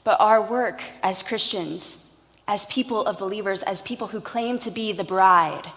but 0.05 0.21
our 0.21 0.43
work 0.43 0.83
as 1.03 1.23
Christians, 1.23 2.21
as 2.47 2.67
people 2.67 3.07
of 3.07 3.19
believers, 3.19 3.63
as 3.63 3.81
people 3.81 4.09
who 4.09 4.21
claim 4.21 4.59
to 4.59 4.71
be 4.71 4.93
the 4.93 5.05
bride, 5.05 5.73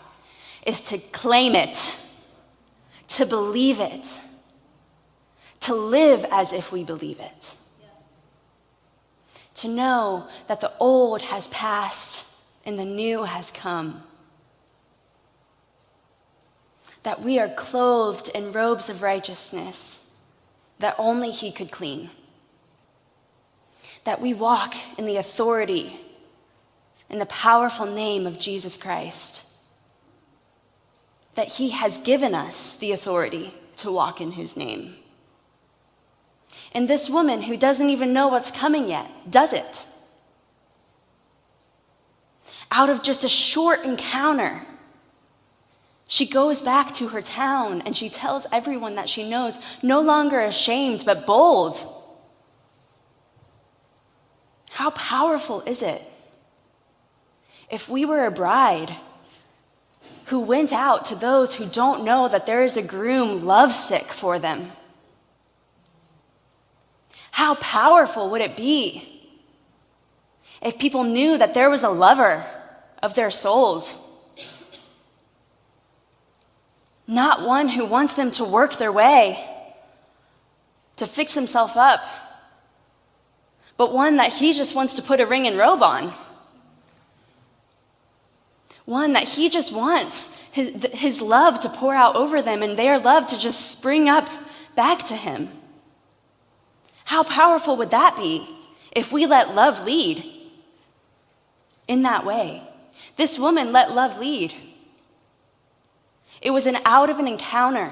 is 0.66 0.82
to 0.82 0.98
claim 1.14 1.56
it, 1.56 1.96
to 3.08 3.26
believe 3.26 3.80
it 3.80 4.08
to 5.66 5.74
live 5.74 6.26
as 6.32 6.54
if 6.54 6.72
we 6.72 6.84
believe 6.84 7.20
it. 7.20 7.56
To 9.56 9.68
know 9.68 10.28
that 10.48 10.62
the 10.62 10.72
old 10.80 11.24
has 11.24 11.48
passed 11.48 12.52
and 12.68 12.78
the 12.78 12.86
new 12.86 13.24
has 13.24 13.50
come. 13.50 14.04
That 17.02 17.22
we 17.22 17.40
are 17.40 17.50
clothed 17.50 18.30
in 18.36 18.52
robes 18.52 18.90
of 18.90 19.02
righteousness 19.02 20.32
that 20.78 20.94
only 21.00 21.32
He 21.32 21.52
could 21.52 21.72
clean. 21.72 22.12
That 24.04 24.22
we 24.22 24.36
walk 24.36 24.76
in 25.00 25.06
the 25.06 25.18
authority 25.18 26.00
in 27.10 27.18
the 27.18 27.26
powerful 27.26 27.88
name 27.88 28.28
of 28.28 28.40
Jesus 28.40 28.78
Christ. 28.78 29.58
That 31.34 31.54
He 31.54 31.72
has 31.72 31.98
given 31.98 32.36
us 32.36 32.78
the 32.78 32.92
authority 32.92 33.52
to 33.78 33.92
walk 33.92 34.22
in 34.22 34.34
His 34.34 34.56
name. 34.56 34.98
And 36.74 36.88
this 36.88 37.10
woman 37.10 37.44
who 37.44 37.58
doesn't 37.58 37.90
even 37.90 38.14
know 38.14 38.28
what's 38.28 38.52
coming 38.52 38.90
yet 38.90 39.10
does 39.30 39.54
it. 39.54 39.86
Out 42.72 42.90
of 42.90 43.04
just 43.04 43.24
a 43.24 43.30
short 43.30 43.84
encounter, 43.86 44.62
she 46.08 46.26
goes 46.26 46.62
back 46.62 46.94
to 46.96 47.08
her 47.10 47.22
town 47.22 47.82
and 47.86 47.96
she 47.96 48.10
tells 48.10 48.48
everyone 48.52 48.96
that 48.96 49.10
she 49.10 49.28
knows, 49.28 49.60
no 49.82 50.02
longer 50.02 50.40
ashamed, 50.40 51.04
but 51.06 51.26
bold. 51.26 51.78
How 54.72 54.90
powerful 54.92 55.62
is 55.62 55.82
it 55.82 56.02
if 57.72 57.88
we 57.88 58.06
were 58.06 58.26
a 58.26 58.32
bride 58.32 58.96
who 60.26 60.42
went 60.42 60.74
out 60.74 61.06
to 61.06 61.16
those 61.16 61.54
who 61.54 61.66
don't 61.66 62.04
know 62.04 62.28
that 62.28 62.46
there 62.46 62.64
is 62.64 62.76
a 62.76 62.84
groom 62.84 63.46
lovesick 63.46 64.04
for 64.04 64.38
them? 64.38 64.72
How 67.36 67.56
powerful 67.56 68.30
would 68.30 68.40
it 68.40 68.56
be 68.56 69.04
if 70.62 70.80
people 70.80 71.04
knew 71.04 71.38
that 71.38 71.54
there 71.54 71.70
was 71.70 71.84
a 71.84 71.90
lover 71.90 72.46
of 73.04 73.14
their 73.14 73.30
souls? 73.30 74.26
Not 77.06 77.42
one 77.42 77.68
who 77.68 77.84
wants 77.84 78.14
them 78.14 78.32
to 78.32 78.46
work 78.46 78.78
their 78.78 78.90
way, 78.90 79.46
to 80.96 81.06
fix 81.06 81.34
himself 81.34 81.76
up, 81.76 82.06
but 83.76 83.92
one 83.92 84.16
that 84.16 84.32
he 84.32 84.54
just 84.54 84.74
wants 84.74 84.94
to 84.94 85.02
put 85.02 85.20
a 85.20 85.26
ring 85.26 85.46
and 85.46 85.58
robe 85.58 85.84
on. 85.84 86.14
One 88.86 89.12
that 89.12 89.28
he 89.28 89.50
just 89.50 89.74
wants 89.74 90.54
his, 90.54 90.88
his 90.94 91.22
love 91.22 91.60
to 91.60 91.68
pour 91.68 91.94
out 91.94 92.16
over 92.16 92.42
them 92.42 92.64
and 92.64 92.80
their 92.80 92.98
love 92.98 93.28
to 93.28 93.38
just 93.38 93.78
spring 93.78 94.08
up 94.08 94.30
back 94.78 95.00
to 95.08 95.16
him. 95.16 95.50
How 97.06 97.24
powerful 97.24 97.78
would 97.78 97.92
that 97.92 98.18
be 98.18 98.48
if 98.92 99.12
we 99.12 99.26
let 99.26 99.56
love 99.56 99.86
lead 99.86 100.24
in 101.88 102.02
that 102.02 102.26
way? 102.26 102.62
This 103.16 103.40
woman 103.40 103.72
let 103.72 103.94
love 103.94 104.20
lead. 104.20 104.54
It 106.42 106.52
was 106.52 106.66
an 106.66 106.78
out 106.84 107.10
of 107.10 107.20
an 107.20 107.28
encounter. 107.28 107.92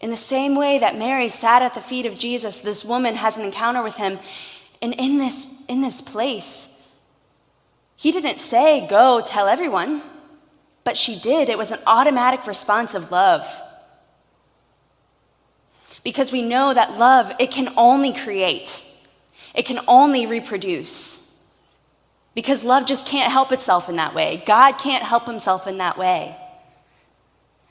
In 0.00 0.10
the 0.10 0.16
same 0.16 0.54
way 0.54 0.78
that 0.78 0.98
Mary 0.98 1.28
sat 1.28 1.62
at 1.62 1.74
the 1.74 1.80
feet 1.80 2.06
of 2.06 2.18
Jesus, 2.18 2.60
this 2.60 2.84
woman 2.84 3.16
has 3.16 3.36
an 3.36 3.44
encounter 3.44 3.82
with 3.82 3.96
him. 3.96 4.18
And 4.80 4.94
in 4.94 5.18
this, 5.18 5.64
in 5.66 5.80
this 5.80 6.00
place, 6.00 6.94
he 7.96 8.12
didn't 8.12 8.38
say, 8.38 8.86
Go 8.86 9.20
tell 9.24 9.48
everyone, 9.48 10.02
but 10.84 10.96
she 10.96 11.18
did. 11.18 11.48
It 11.48 11.58
was 11.58 11.72
an 11.72 11.80
automatic 11.86 12.46
response 12.46 12.94
of 12.94 13.10
love 13.10 13.46
because 16.04 16.32
we 16.32 16.42
know 16.42 16.72
that 16.72 16.98
love, 16.98 17.32
it 17.38 17.50
can 17.50 17.72
only 17.76 18.12
create, 18.12 18.82
it 19.54 19.64
can 19.66 19.80
only 19.86 20.26
reproduce. 20.26 21.24
Because 22.34 22.62
love 22.62 22.86
just 22.86 23.08
can't 23.08 23.32
help 23.32 23.50
itself 23.50 23.88
in 23.88 23.96
that 23.96 24.14
way. 24.14 24.44
God 24.46 24.78
can't 24.78 25.02
help 25.02 25.26
himself 25.26 25.66
in 25.66 25.78
that 25.78 25.98
way. 25.98 26.36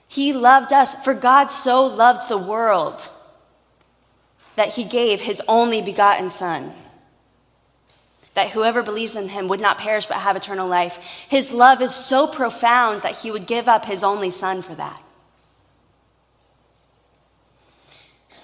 He 0.09 0.33
loved 0.33 0.73
us, 0.73 1.03
for 1.05 1.13
God 1.13 1.47
so 1.47 1.85
loved 1.85 2.27
the 2.27 2.37
world 2.37 3.07
that 4.55 4.73
he 4.73 4.83
gave 4.83 5.21
his 5.21 5.41
only 5.47 5.81
begotten 5.81 6.29
Son, 6.29 6.73
that 8.33 8.51
whoever 8.51 8.83
believes 8.83 9.15
in 9.15 9.29
him 9.29 9.47
would 9.47 9.61
not 9.61 9.77
perish 9.77 10.05
but 10.05 10.17
have 10.17 10.35
eternal 10.35 10.67
life. 10.67 10.97
His 11.29 11.53
love 11.53 11.81
is 11.81 11.93
so 11.93 12.27
profound 12.27 13.01
that 13.01 13.19
he 13.19 13.31
would 13.31 13.47
give 13.47 13.67
up 13.67 13.85
his 13.85 14.03
only 14.03 14.29
Son 14.29 14.61
for 14.61 14.75
that. 14.75 15.01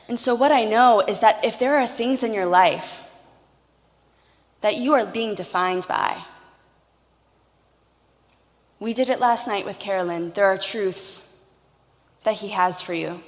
And 0.08 0.20
so, 0.20 0.36
what 0.36 0.52
I 0.52 0.66
know 0.66 1.02
is 1.08 1.22
that 1.22 1.44
if 1.44 1.58
there 1.58 1.78
are 1.78 1.88
things 1.88 2.24
in 2.24 2.34
your 2.34 2.46
life 2.46 3.10
that 4.62 4.76
you 4.78 4.94
are 4.94 5.06
being 5.06 5.36
defined 5.36 5.86
by, 5.88 6.24
we 8.80 8.94
did 8.94 9.10
it 9.10 9.20
last 9.20 9.48
night 9.48 9.66
with 9.66 9.80
Carolyn. 9.80 10.32
There 10.32 10.46
are 10.46 10.58
truths 10.58 11.54
that 12.24 12.36
He 12.36 12.50
has 12.50 12.82
for 12.82 12.94
you. 12.94 13.22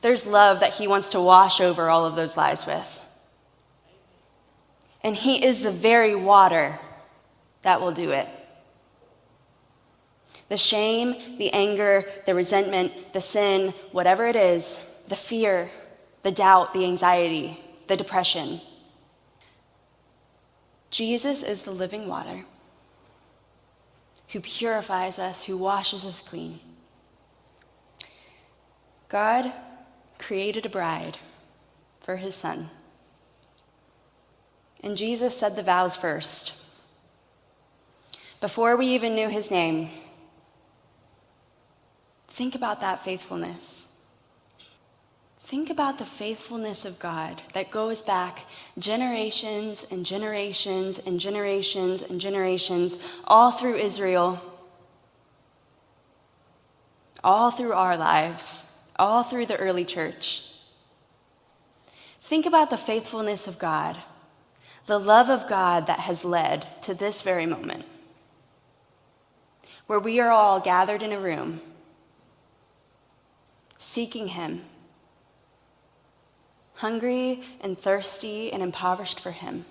There's 0.00 0.26
love 0.26 0.60
that 0.60 0.74
He 0.74 0.86
wants 0.86 1.08
to 1.08 1.20
wash 1.20 1.60
over 1.60 1.90
all 1.90 2.06
of 2.06 2.14
those 2.14 2.36
lies 2.36 2.66
with. 2.66 2.96
And 5.02 5.16
He 5.16 5.44
is 5.44 5.62
the 5.62 5.72
very 5.72 6.14
water 6.14 6.78
that 7.62 7.80
will 7.80 7.92
do 7.92 8.12
it. 8.12 8.28
The 10.48 10.56
shame, 10.56 11.16
the 11.36 11.52
anger, 11.52 12.04
the 12.26 12.34
resentment, 12.34 13.12
the 13.12 13.20
sin, 13.20 13.74
whatever 13.92 14.26
it 14.26 14.36
is, 14.36 15.04
the 15.08 15.16
fear, 15.16 15.68
the 16.22 16.30
doubt, 16.30 16.74
the 16.74 16.84
anxiety, 16.84 17.58
the 17.86 17.96
depression. 17.96 18.60
Jesus 20.90 21.42
is 21.42 21.62
the 21.62 21.70
living 21.70 22.08
water 22.08 22.44
who 24.30 24.40
purifies 24.40 25.18
us, 25.18 25.46
who 25.46 25.56
washes 25.56 26.04
us 26.04 26.22
clean. 26.22 26.60
God 29.08 29.52
created 30.18 30.66
a 30.66 30.70
bride 30.70 31.18
for 32.00 32.16
his 32.16 32.34
son. 32.34 32.68
And 34.82 34.96
Jesus 34.96 35.36
said 35.36 35.56
the 35.56 35.62
vows 35.62 35.96
first. 35.96 36.56
Before 38.40 38.76
we 38.76 38.86
even 38.86 39.14
knew 39.14 39.28
his 39.28 39.50
name, 39.50 39.90
think 42.28 42.54
about 42.54 42.80
that 42.80 43.04
faithfulness. 43.04 43.89
Think 45.50 45.68
about 45.68 45.98
the 45.98 46.04
faithfulness 46.04 46.84
of 46.84 47.00
God 47.00 47.42
that 47.54 47.72
goes 47.72 48.02
back 48.02 48.44
generations 48.78 49.84
and 49.90 50.06
generations 50.06 51.00
and 51.00 51.18
generations 51.18 52.02
and 52.02 52.20
generations, 52.20 53.00
all 53.26 53.50
through 53.50 53.74
Israel, 53.74 54.40
all 57.24 57.50
through 57.50 57.72
our 57.72 57.96
lives, 57.96 58.92
all 58.96 59.24
through 59.24 59.46
the 59.46 59.56
early 59.56 59.84
church. 59.84 60.52
Think 62.18 62.46
about 62.46 62.70
the 62.70 62.76
faithfulness 62.76 63.48
of 63.48 63.58
God, 63.58 63.98
the 64.86 65.00
love 65.00 65.28
of 65.28 65.48
God 65.48 65.88
that 65.88 65.98
has 65.98 66.24
led 66.24 66.80
to 66.82 66.94
this 66.94 67.22
very 67.22 67.46
moment, 67.46 67.84
where 69.88 69.98
we 69.98 70.20
are 70.20 70.30
all 70.30 70.60
gathered 70.60 71.02
in 71.02 71.10
a 71.10 71.18
room 71.18 71.60
seeking 73.76 74.28
Him 74.28 74.60
hungry 76.80 77.42
and 77.60 77.78
thirsty 77.78 78.50
and 78.52 78.62
impoverished 78.62 79.20
for 79.20 79.30
Him. 79.30 79.66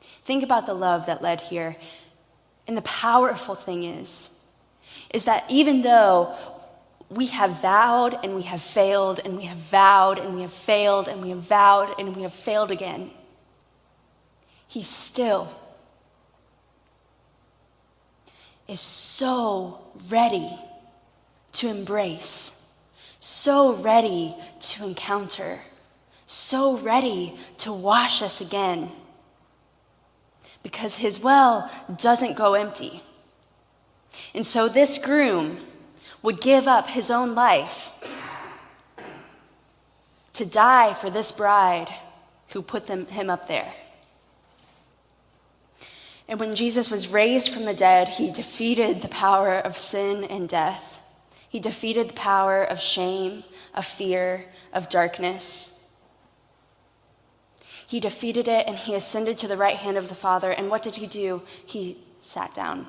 Think 0.00 0.42
about 0.42 0.64
the 0.64 0.74
love 0.74 1.06
that 1.06 1.20
led 1.20 1.42
here. 1.42 1.76
And 2.66 2.76
the 2.76 2.82
powerful 2.82 3.54
thing 3.54 3.84
is, 3.84 4.50
is 5.12 5.26
that 5.26 5.44
even 5.50 5.82
though 5.82 6.34
we 7.10 7.26
have 7.26 7.60
vowed 7.60 8.18
and 8.24 8.34
we 8.34 8.42
have 8.42 8.62
failed 8.62 9.20
and 9.24 9.36
we 9.36 9.44
have 9.44 9.58
vowed 9.58 10.18
and 10.18 10.34
we 10.34 10.40
have 10.40 10.52
failed 10.52 11.06
and 11.06 11.20
we 11.20 11.28
have 11.28 11.40
vowed 11.40 11.94
and 11.98 12.16
we 12.16 12.22
have 12.22 12.32
failed 12.32 12.70
again, 12.70 13.10
He 14.66 14.82
still 14.82 15.48
is 18.66 18.80
so 18.80 19.82
ready 20.08 20.58
to 21.52 21.68
embrace, 21.68 22.88
so 23.20 23.74
ready 23.74 24.34
to 24.60 24.84
encounter 24.86 25.60
so 26.26 26.78
ready 26.78 27.34
to 27.58 27.72
wash 27.72 28.22
us 28.22 28.40
again. 28.40 28.90
Because 30.62 30.96
his 30.96 31.20
well 31.20 31.70
doesn't 31.96 32.36
go 32.36 32.54
empty. 32.54 33.02
And 34.34 34.46
so 34.46 34.68
this 34.68 34.98
groom 34.98 35.58
would 36.22 36.40
give 36.40 36.66
up 36.66 36.88
his 36.88 37.10
own 37.10 37.34
life 37.34 37.90
to 40.32 40.46
die 40.46 40.92
for 40.92 41.10
this 41.10 41.30
bride 41.32 41.92
who 42.50 42.62
put 42.62 42.86
them, 42.86 43.06
him 43.06 43.30
up 43.30 43.46
there. 43.46 43.72
And 46.26 46.40
when 46.40 46.56
Jesus 46.56 46.90
was 46.90 47.08
raised 47.08 47.50
from 47.50 47.66
the 47.66 47.74
dead, 47.74 48.08
he 48.08 48.30
defeated 48.30 49.02
the 49.02 49.08
power 49.08 49.58
of 49.58 49.76
sin 49.76 50.24
and 50.24 50.48
death. 50.48 51.02
He 51.48 51.60
defeated 51.60 52.08
the 52.08 52.14
power 52.14 52.64
of 52.64 52.80
shame, 52.80 53.44
of 53.74 53.84
fear, 53.84 54.46
of 54.72 54.88
darkness. 54.88 55.83
He 57.94 58.00
defeated 58.00 58.48
it 58.48 58.66
and 58.66 58.76
he 58.76 58.96
ascended 58.96 59.38
to 59.38 59.46
the 59.46 59.56
right 59.56 59.76
hand 59.76 59.96
of 59.96 60.08
the 60.08 60.16
Father. 60.16 60.50
And 60.50 60.68
what 60.68 60.82
did 60.82 60.96
he 60.96 61.06
do? 61.06 61.42
He 61.64 61.96
sat 62.18 62.52
down. 62.52 62.88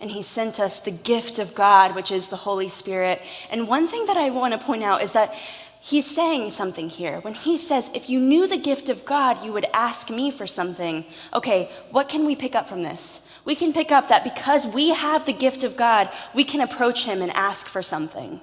And 0.00 0.10
he 0.10 0.22
sent 0.22 0.58
us 0.58 0.80
the 0.80 0.90
gift 0.90 1.38
of 1.38 1.54
God, 1.54 1.94
which 1.94 2.10
is 2.10 2.26
the 2.26 2.34
Holy 2.34 2.68
Spirit. 2.68 3.22
And 3.52 3.68
one 3.68 3.86
thing 3.86 4.06
that 4.06 4.16
I 4.16 4.30
want 4.30 4.60
to 4.60 4.66
point 4.66 4.82
out 4.82 5.04
is 5.04 5.12
that 5.12 5.32
he's 5.80 6.04
saying 6.04 6.50
something 6.50 6.88
here. 6.88 7.20
When 7.20 7.34
he 7.34 7.56
says, 7.56 7.92
If 7.94 8.10
you 8.10 8.18
knew 8.18 8.48
the 8.48 8.58
gift 8.58 8.88
of 8.88 9.04
God, 9.04 9.44
you 9.44 9.52
would 9.52 9.66
ask 9.72 10.10
me 10.10 10.32
for 10.32 10.48
something. 10.48 11.04
Okay, 11.32 11.70
what 11.92 12.08
can 12.08 12.26
we 12.26 12.34
pick 12.34 12.56
up 12.56 12.68
from 12.68 12.82
this? 12.82 13.40
We 13.44 13.54
can 13.54 13.72
pick 13.72 13.92
up 13.92 14.08
that 14.08 14.24
because 14.24 14.66
we 14.66 14.88
have 14.88 15.26
the 15.26 15.32
gift 15.32 15.62
of 15.62 15.76
God, 15.76 16.10
we 16.34 16.42
can 16.42 16.60
approach 16.60 17.04
him 17.04 17.22
and 17.22 17.30
ask 17.30 17.68
for 17.68 17.82
something. 17.82 18.40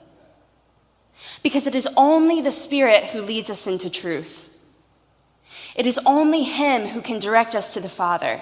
Because 1.44 1.68
it 1.68 1.76
is 1.76 1.90
only 1.98 2.40
the 2.40 2.50
Spirit 2.50 3.04
who 3.08 3.22
leads 3.22 3.50
us 3.50 3.68
into 3.68 3.90
truth. 3.90 4.48
It 5.76 5.88
is 5.88 6.00
only 6.06 6.44
Him 6.44 6.88
who 6.88 7.02
can 7.02 7.20
direct 7.20 7.56
us 7.56 7.74
to 7.74 7.80
the 7.80 7.90
Father. 7.90 8.42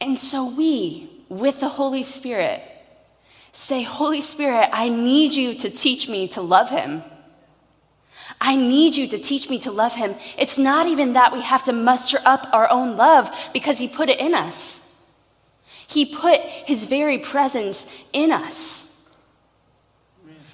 And 0.00 0.18
so 0.18 0.54
we, 0.54 1.08
with 1.28 1.60
the 1.60 1.68
Holy 1.68 2.02
Spirit, 2.02 2.62
say, 3.52 3.82
Holy 3.82 4.20
Spirit, 4.20 4.68
I 4.72 4.88
need 4.88 5.34
you 5.34 5.54
to 5.54 5.70
teach 5.70 6.08
me 6.08 6.28
to 6.28 6.40
love 6.40 6.70
Him. 6.70 7.02
I 8.40 8.56
need 8.56 8.96
you 8.96 9.06
to 9.08 9.18
teach 9.18 9.50
me 9.50 9.58
to 9.60 9.70
love 9.70 9.94
Him. 9.94 10.14
It's 10.38 10.58
not 10.58 10.86
even 10.86 11.12
that 11.12 11.32
we 11.32 11.42
have 11.42 11.64
to 11.64 11.72
muster 11.72 12.18
up 12.24 12.48
our 12.52 12.70
own 12.70 12.96
love 12.96 13.30
because 13.52 13.78
He 13.78 13.88
put 13.88 14.08
it 14.08 14.18
in 14.20 14.34
us. 14.34 15.14
He 15.86 16.06
put 16.06 16.40
His 16.40 16.84
very 16.84 17.18
presence 17.18 18.08
in 18.12 18.32
us 18.32 18.89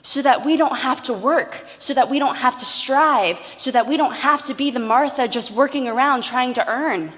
so 0.07 0.23
that 0.23 0.47
we 0.47 0.57
don't 0.57 0.77
have 0.77 1.03
to 1.03 1.13
work, 1.13 1.65
so 1.81 1.93
that 1.93 2.09
we 2.09 2.21
don't 2.21 2.37
have 2.37 2.57
to 2.57 2.65
strive, 2.65 3.41
so 3.57 3.73
that 3.73 3.89
we 3.89 3.97
don't 3.97 4.15
have 4.15 4.45
to 4.45 4.55
be 4.55 4.71
the 4.71 4.79
Martha 4.79 5.27
just 5.27 5.51
working 5.51 5.89
around 5.89 6.23
trying 6.23 6.55
to 6.55 6.71
earn. 6.71 7.13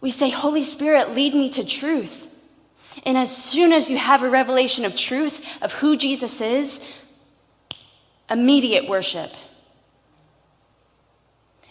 We 0.00 0.10
say, 0.10 0.30
Holy 0.30 0.62
Spirit, 0.62 1.10
lead 1.10 1.34
me 1.34 1.50
to 1.50 1.66
truth. 1.66 2.26
And 3.04 3.18
as 3.18 3.36
soon 3.36 3.70
as 3.70 3.90
you 3.90 3.98
have 3.98 4.22
a 4.22 4.30
revelation 4.30 4.86
of 4.86 4.96
truth, 4.96 5.62
of 5.62 5.74
who 5.74 5.94
Jesus 5.94 6.40
is, 6.40 7.06
immediate 8.30 8.88
worship. 8.88 9.30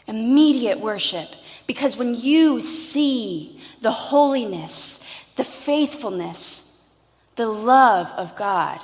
Immediate 0.05 0.79
worship. 0.79 1.27
Because 1.65 1.97
when 1.97 2.13
you 2.13 2.61
see 2.61 3.59
the 3.81 3.91
holiness, 3.91 5.31
the 5.37 5.43
faithfulness, 5.43 6.70
the 7.41 7.47
love 7.47 8.13
of 8.17 8.35
God. 8.35 8.79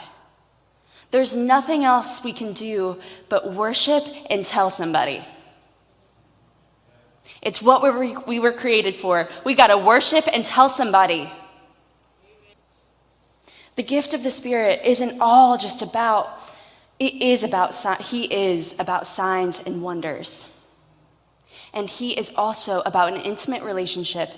There's 1.11 1.35
nothing 1.35 1.83
else 1.83 2.23
we 2.23 2.33
can 2.33 2.53
do 2.53 2.97
but 3.29 3.53
worship 3.53 4.03
and 4.31 4.43
tell 4.43 4.71
somebody. 4.71 5.23
It's 7.43 7.61
what 7.61 7.83
we 7.83 7.91
were, 7.91 8.19
we 8.21 8.39
were 8.39 8.51
created 8.51 8.95
for. 8.95 9.29
We 9.45 9.53
got 9.53 9.67
to 9.67 9.77
worship 9.77 10.25
and 10.33 10.43
tell 10.43 10.69
somebody. 10.69 11.31
The 13.75 13.83
gift 13.83 14.15
of 14.15 14.23
the 14.23 14.31
Spirit 14.31 14.81
isn't 14.83 15.21
all 15.21 15.59
just 15.59 15.83
about, 15.83 16.27
it 16.97 17.13
is 17.21 17.43
about, 17.43 17.75
He 18.01 18.23
is 18.33 18.79
about 18.79 19.05
signs 19.05 19.67
and 19.67 19.83
wonders. 19.83 20.67
And 21.75 21.87
He 21.87 22.17
is 22.17 22.33
also 22.35 22.81
about 22.87 23.13
an 23.13 23.21
intimate 23.21 23.61
relationship 23.61 24.31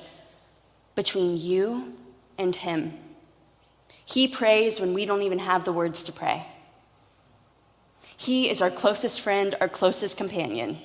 between 0.93 1.37
you 1.37 1.93
and 2.37 2.53
Him. 2.53 2.93
He 4.11 4.27
prays 4.27 4.79
when 4.79 4.95
we 4.95 5.05
don't 5.05 5.21
even 5.21 5.39
have 5.39 5.65
the 5.65 5.73
words 5.73 6.01
to 6.03 6.11
pray. 6.11 6.47
He 8.17 8.49
is 8.49 8.59
our 8.59 8.71
closest 8.71 9.21
friend, 9.21 9.53
our 9.61 9.69
closest 9.69 10.17
companion. 10.17 10.79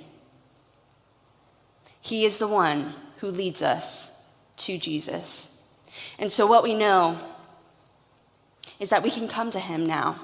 He 2.02 2.26
is 2.26 2.36
the 2.36 2.48
one 2.48 2.92
who 3.18 3.30
leads 3.30 3.62
us 3.62 4.36
to 4.58 4.76
Jesus. 4.76 5.80
And 6.18 6.30
so, 6.30 6.46
what 6.46 6.62
we 6.62 6.74
know 6.74 7.18
is 8.78 8.90
that 8.90 9.02
we 9.02 9.10
can 9.10 9.26
come 9.26 9.50
to 9.52 9.58
Him 9.58 9.86
now. 9.86 10.20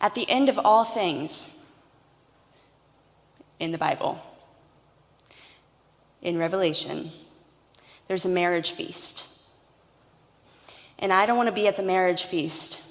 At 0.00 0.16
the 0.16 0.28
end 0.28 0.48
of 0.48 0.58
all 0.58 0.84
things 0.84 1.80
in 3.60 3.70
the 3.70 3.78
Bible, 3.78 4.20
in 6.22 6.38
Revelation, 6.38 7.12
there's 8.08 8.24
a 8.24 8.28
marriage 8.28 8.72
feast. 8.72 9.35
And 10.98 11.12
I 11.12 11.26
don't 11.26 11.36
want 11.36 11.48
to 11.48 11.54
be 11.54 11.66
at 11.66 11.76
the 11.76 11.82
marriage 11.82 12.24
feast 12.24 12.86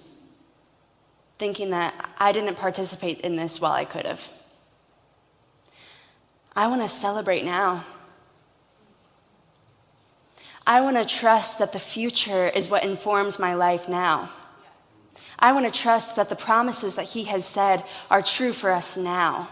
thinking 1.38 1.72
that 1.72 1.94
I 2.18 2.32
didn't 2.32 2.56
participate 2.56 3.20
in 3.22 3.36
this 3.36 3.60
while 3.60 3.74
I 3.74 3.86
could 3.86 4.06
have. 4.06 4.32
I 6.56 6.68
want 6.68 6.82
to 6.82 6.88
celebrate 6.88 7.44
now. 7.44 7.84
I 10.66 10.82
want 10.82 10.98
to 10.98 11.06
trust 11.06 11.60
that 11.60 11.74
the 11.74 11.80
future 11.80 12.48
is 12.48 12.70
what 12.70 12.84
informs 12.84 13.38
my 13.38 13.54
life 13.54 13.90
now. 13.90 14.30
I 15.38 15.52
want 15.52 15.72
to 15.72 15.80
trust 15.80 16.16
that 16.16 16.30
the 16.30 16.36
promises 16.36 16.96
that 16.96 17.10
He 17.10 17.26
has 17.26 17.46
said 17.46 17.84
are 18.10 18.22
true 18.22 18.54
for 18.54 18.72
us 18.72 18.96
now. 18.96 19.50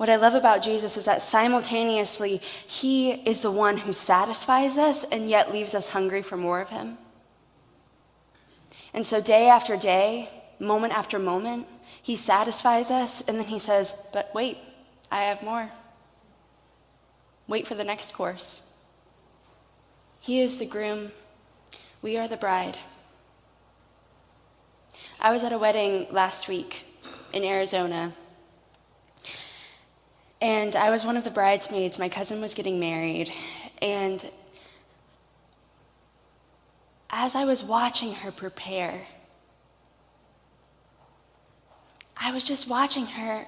What 0.00 0.08
I 0.08 0.16
love 0.16 0.32
about 0.32 0.62
Jesus 0.62 0.96
is 0.96 1.04
that 1.04 1.20
simultaneously, 1.20 2.38
He 2.38 3.10
is 3.10 3.42
the 3.42 3.50
one 3.50 3.76
who 3.76 3.92
satisfies 3.92 4.78
us 4.78 5.04
and 5.04 5.28
yet 5.28 5.52
leaves 5.52 5.74
us 5.74 5.90
hungry 5.90 6.22
for 6.22 6.38
more 6.38 6.58
of 6.58 6.70
Him. 6.70 6.96
And 8.94 9.04
so, 9.04 9.20
day 9.20 9.50
after 9.50 9.76
day, 9.76 10.30
moment 10.58 10.94
after 10.94 11.18
moment, 11.18 11.66
He 12.00 12.16
satisfies 12.16 12.90
us, 12.90 13.28
and 13.28 13.36
then 13.36 13.44
He 13.44 13.58
says, 13.58 14.08
But 14.10 14.34
wait, 14.34 14.56
I 15.12 15.20
have 15.24 15.42
more. 15.42 15.70
Wait 17.46 17.66
for 17.66 17.74
the 17.74 17.84
next 17.84 18.14
course. 18.14 18.82
He 20.18 20.40
is 20.40 20.56
the 20.56 20.64
groom, 20.64 21.12
we 22.00 22.16
are 22.16 22.26
the 22.26 22.38
bride. 22.38 22.78
I 25.20 25.30
was 25.30 25.44
at 25.44 25.52
a 25.52 25.58
wedding 25.58 26.06
last 26.10 26.48
week 26.48 26.86
in 27.34 27.44
Arizona, 27.44 28.14
and 30.40 30.74
I 30.76 30.90
was 30.90 31.04
one 31.04 31.16
of 31.16 31.24
the 31.24 31.30
bridesmaids. 31.30 31.98
My 31.98 32.08
cousin 32.08 32.40
was 32.40 32.54
getting 32.54 32.80
married, 32.80 33.32
and 33.82 34.24
as 37.10 37.34
I 37.34 37.44
was 37.44 37.62
watching 37.62 38.14
her 38.14 38.30
prepare, 38.30 39.02
I 42.16 42.32
was 42.32 42.44
just 42.44 42.68
watching 42.68 43.06
her 43.06 43.46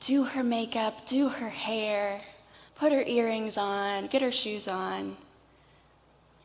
do 0.00 0.24
her 0.24 0.42
makeup, 0.42 1.06
do 1.06 1.28
her 1.28 1.48
hair, 1.48 2.20
put 2.76 2.92
her 2.92 3.02
earrings 3.02 3.56
on, 3.56 4.06
get 4.06 4.22
her 4.22 4.32
shoes 4.32 4.68
on, 4.68 5.16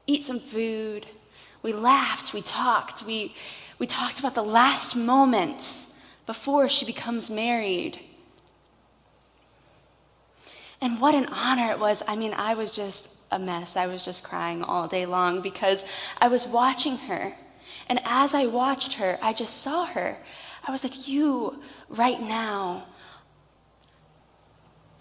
eat 0.08 0.24
some 0.24 0.40
food. 0.40 1.06
We 1.62 1.74
laughed, 1.74 2.34
we 2.34 2.42
talked, 2.42 3.04
we, 3.04 3.36
we 3.78 3.86
talked 3.86 4.20
about 4.20 4.34
the 4.34 4.44
last 4.44 4.96
moments 4.96 6.06
before 6.26 6.68
she 6.70 6.86
becomes 6.86 7.30
married. 7.30 8.00
And 10.82 11.00
what 11.00 11.16
an 11.16 11.26
honor 11.28 11.72
it 11.72 11.80
was. 11.80 12.04
I 12.08 12.16
mean, 12.16 12.34
I 12.34 12.54
was 12.54 12.72
just 12.72 13.26
a 13.32 13.40
mess. 13.40 13.76
I 13.76 13.88
was 13.88 14.06
just 14.06 14.24
crying 14.24 14.64
all 14.64 14.88
day 14.88 15.06
long 15.06 15.42
because 15.42 15.86
I 16.20 16.28
was 16.30 16.48
watching 16.48 16.98
her. 16.98 17.34
And 17.88 18.00
as 18.06 18.34
I 18.34 18.46
watched 18.46 18.94
her, 18.94 19.20
I 19.22 19.34
just 19.34 19.58
saw 19.62 19.86
her. 19.86 20.18
I 20.66 20.72
was 20.72 20.84
like, 20.84 21.08
You, 21.08 21.62
right 21.90 22.20
now, 22.20 22.86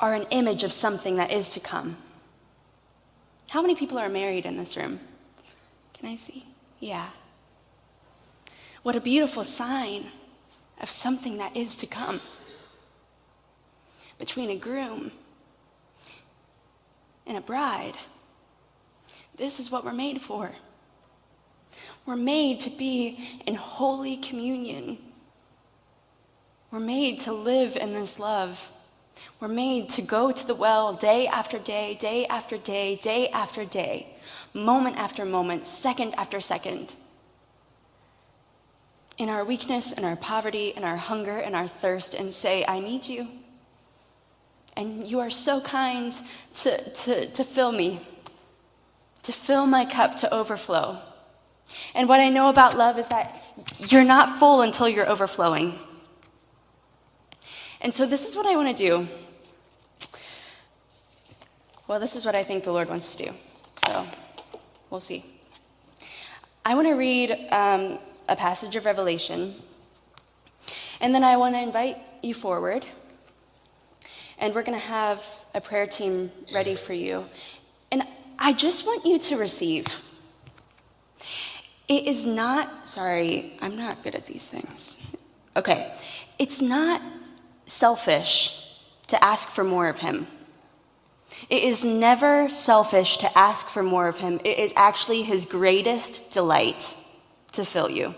are 0.01 0.15
an 0.15 0.27
image 0.31 0.63
of 0.63 0.73
something 0.73 1.17
that 1.17 1.33
is 1.33 1.51
to 1.51 1.61
come. 1.61 1.97
How 3.51 3.63
many 3.63 3.75
people 3.75 3.99
are 3.99 4.09
married 4.09 4.47
in 4.47 4.57
this 4.57 4.77
room? 4.77 5.01
Can 5.95 6.09
I 6.09 6.17
see? 6.17 6.45
Yeah. 6.81 7.09
What 8.83 8.95
a 8.95 9.01
beautiful 9.01 9.43
sign 9.43 10.05
of 10.81 10.91
something 10.91 11.39
that 11.39 11.57
is 11.57 11.77
to 11.79 11.87
come 11.87 12.21
between 14.19 14.51
a 14.51 14.57
groom 14.57 15.11
and 17.29 17.37
a 17.37 17.41
bride. 17.41 17.95
This 19.37 19.61
is 19.61 19.71
what 19.71 19.85
we're 19.85 19.93
made 19.93 20.21
for. 20.21 20.51
We're 22.07 22.17
made 22.17 22.61
to 22.63 22.71
be 22.71 23.39
in 23.47 23.55
holy 23.55 24.17
communion. 24.17 24.99
We're 26.71 26.81
made 26.81 27.21
to 27.21 27.33
live 27.33 27.77
in 27.77 27.93
this 27.93 28.19
love. 28.19 28.73
We're 29.41 29.49
made 29.49 29.91
to 29.91 30.03
go 30.03 30.33
to 30.33 30.47
the 30.47 30.55
well 30.55 30.95
day 30.95 31.27
after 31.27 31.59
day, 31.59 31.95
day 31.95 32.27
after 32.27 32.57
day, 32.57 32.97
day 32.97 33.29
after 33.29 33.65
day, 33.65 34.07
moment 34.55 34.97
after 34.97 35.25
moment, 35.25 35.67
second 35.67 36.15
after 36.17 36.41
second. 36.41 36.95
In 39.19 39.29
our 39.29 39.45
weakness 39.45 39.93
and 39.93 40.07
our 40.07 40.17
poverty 40.17 40.73
and 40.75 40.85
our 40.85 40.97
hunger 40.97 41.37
and 41.37 41.55
our 41.55 41.69
thirst, 41.69 42.15
and 42.15 42.33
say, 42.33 42.65
I 42.67 42.81
need 42.81 43.07
you. 43.07 43.29
And 44.79 45.09
you 45.09 45.19
are 45.19 45.29
so 45.29 45.61
kind 45.61 46.13
to, 46.55 46.79
to, 46.79 47.27
to 47.27 47.43
fill 47.43 47.73
me, 47.73 47.99
to 49.25 49.33
fill 49.33 49.67
my 49.67 49.85
cup 49.85 50.15
to 50.19 50.33
overflow. 50.33 50.99
And 51.97 52.09
what 52.09 52.21
I 52.21 52.29
know 52.29 52.49
about 52.49 52.79
love 52.79 52.97
is 52.97 53.09
that 53.09 53.43
you're 53.81 54.05
not 54.05 54.29
full 54.29 54.63
until 54.63 54.89
you're 54.89 55.09
overflowing. 55.09 55.81
And 57.81 57.93
so, 57.93 58.07
this 58.07 58.25
is 58.25 58.37
what 58.37 58.47
I 58.47 58.55
want 58.55 58.77
to 58.77 58.83
do. 58.89 59.09
Well, 61.89 61.99
this 61.99 62.15
is 62.15 62.25
what 62.25 62.37
I 62.37 62.45
think 62.45 62.63
the 62.63 62.73
Lord 62.73 62.89
wants 62.89 63.17
to 63.17 63.25
do. 63.25 63.31
So, 63.85 64.07
we'll 64.91 65.01
see. 65.01 65.25
I 66.65 66.77
want 66.77 66.87
to 66.87 66.95
read 66.95 67.33
um, 67.51 67.99
a 68.29 68.37
passage 68.37 68.77
of 68.77 68.85
Revelation, 68.85 69.57
and 71.01 71.13
then 71.13 71.25
I 71.25 71.37
want 71.37 71.57
to 71.57 71.61
invite 71.61 71.97
you 72.23 72.33
forward. 72.33 72.87
And 74.39 74.55
we're 74.55 74.63
going 74.63 74.79
to 74.79 74.87
have 74.87 75.25
a 75.55 75.61
prayer 75.61 75.87
team 75.87 76.31
ready 76.55 76.75
for 76.75 76.93
you. 76.93 77.25
And 77.91 78.05
I 78.39 78.53
just 78.53 78.87
want 78.87 79.05
you 79.05 79.19
to 79.19 79.37
receive. 79.37 80.03
It 81.89 82.05
is 82.05 82.27
not, 82.27 82.87
sorry, 82.87 83.55
I'm 83.61 83.77
not 83.77 84.03
good 84.03 84.15
at 84.15 84.27
these 84.27 84.47
things. 84.47 85.03
Okay. 85.57 85.93
It's 86.39 86.63
not 86.63 87.01
selfish 87.67 88.81
to 89.09 89.23
ask 89.25 89.49
for 89.49 89.65
more 89.65 89.89
of 89.89 89.99
Him. 89.99 90.27
It 91.51 91.63
is 91.63 91.85
never 91.85 92.49
selfish 92.49 93.17
to 93.19 93.39
ask 93.39 93.67
for 93.67 93.83
more 93.83 94.09
of 94.09 94.19
Him. 94.19 94.41
It 94.45 94.59
is 94.59 94.73
actually 94.77 95.23
His 95.23 95.45
greatest 95.45 96.33
delight 96.33 96.95
to 97.53 97.65
fill 97.65 97.91
you. 97.91 98.15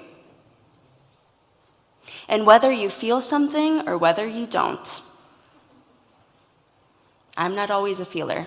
And 2.28 2.46
whether 2.46 2.70
you 2.72 2.90
feel 2.90 3.20
something 3.20 3.88
or 3.88 3.96
whether 3.96 4.26
you 4.26 4.46
don't, 4.46 5.02
I'm 7.40 7.54
not 7.54 7.70
always 7.70 8.00
a 8.00 8.04
feeler. 8.04 8.46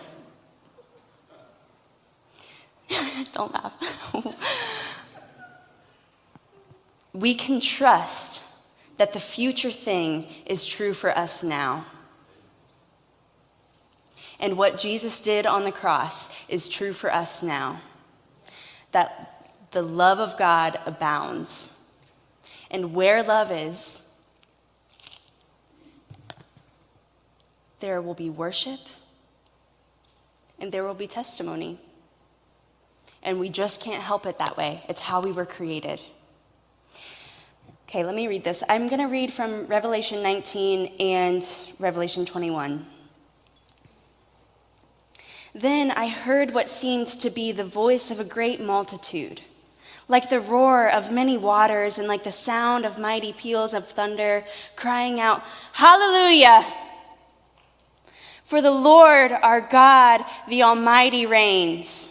don't 3.34 3.52
laugh. 3.52 3.74
we 7.14 7.34
can 7.34 7.60
trust 7.60 8.70
that 8.98 9.14
the 9.14 9.20
future 9.20 9.72
thing 9.72 10.28
is 10.46 10.64
true 10.64 10.94
for 10.94 11.10
us 11.18 11.44
now. 11.44 11.88
And 14.40 14.60
what 14.60 14.78
Jesus 14.78 15.20
did 15.22 15.48
on 15.48 15.64
the 15.64 15.72
cross 15.72 16.48
is 16.48 16.70
true 16.70 16.94
for 16.94 17.12
us 17.12 17.42
now. 17.42 17.82
That 18.92 19.50
the 19.72 19.82
love 19.82 20.20
of 20.20 20.38
God 20.38 20.78
abounds. 20.86 21.98
And 22.70 22.94
where 22.94 23.24
love 23.24 23.52
is, 23.52 24.13
there 27.84 28.02
will 28.02 28.14
be 28.14 28.30
worship 28.30 28.80
and 30.58 30.72
there 30.72 30.86
will 30.86 30.94
be 30.94 31.06
testimony. 31.06 31.78
And 33.22 33.42
we 33.42 33.50
just 33.50 33.82
can't 33.82 34.02
help 34.02 34.26
it 34.26 34.38
that 34.38 34.56
way. 34.56 34.84
It's 34.88 35.02
how 35.02 35.20
we 35.20 35.34
were 35.34 35.46
created. 35.46 36.00
Okay, 37.86 38.06
let 38.06 38.16
me 38.16 38.30
read 38.30 38.46
this. 38.46 38.64
I'm 38.70 38.88
going 38.88 39.02
to 39.02 39.10
read 39.10 39.34
from 39.34 39.68
Revelation 39.68 40.24
19 40.24 40.94
and 40.98 41.44
Revelation 41.78 42.26
21. 42.26 42.86
Then 45.54 45.92
I 45.92 46.08
heard 46.08 46.54
what 46.54 46.70
seemed 46.70 47.10
to 47.10 47.30
be 47.30 47.52
the 47.52 47.66
voice 47.66 48.10
of 48.12 48.22
a 48.22 48.24
great 48.24 48.62
multitude, 48.62 49.42
like 50.08 50.30
the 50.30 50.40
roar 50.40 50.90
of 50.90 51.12
many 51.12 51.38
waters 51.38 51.98
and 51.98 52.08
like 52.08 52.24
the 52.24 52.32
sound 52.32 52.86
of 52.86 52.98
mighty 52.98 53.34
peals 53.34 53.74
of 53.74 53.86
thunder, 53.90 54.46
crying 54.78 55.20
out, 55.20 55.44
Hallelujah! 55.74 56.66
For 58.44 58.62
the 58.62 58.72
Lord 58.72 59.32
our 59.32 59.62
God, 59.62 60.24
the 60.48 60.64
Almighty, 60.64 61.26
reigns. 61.26 62.10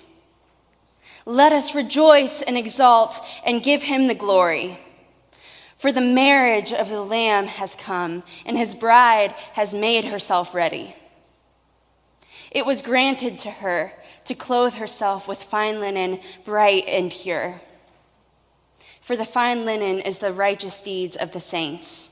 Let 1.25 1.53
us 1.53 1.75
rejoice 1.75 2.43
and 2.43 2.57
exult 2.59 3.21
and 3.47 3.63
give 3.63 3.83
him 3.85 4.09
the 4.09 4.15
glory. 4.15 4.79
For 5.77 5.93
the 5.93 6.01
marriage 6.01 6.73
of 6.73 6.89
the 6.89 7.03
Lamb 7.03 7.47
has 7.47 7.75
come, 7.75 8.23
and 8.47 8.57
his 8.57 8.75
bride 8.75 9.33
has 9.55 9.75
made 9.75 10.05
herself 10.05 10.55
ready. 10.55 10.95
It 12.51 12.67
was 12.67 12.83
granted 12.83 13.39
to 13.39 13.51
her 13.51 13.93
to 14.25 14.35
clothe 14.35 14.75
herself 14.75 15.27
with 15.27 15.43
fine 15.43 15.81
linen, 15.81 16.21
bright 16.45 16.85
and 16.87 17.11
pure. 17.11 17.61
for 19.03 19.17
the 19.17 19.25
fine 19.25 19.67
linen 19.67 19.99
is 19.99 20.19
the 20.19 20.33
righteous 20.33 20.81
deeds 20.81 21.17
of 21.17 21.33
the 21.33 21.41
saints. 21.41 22.12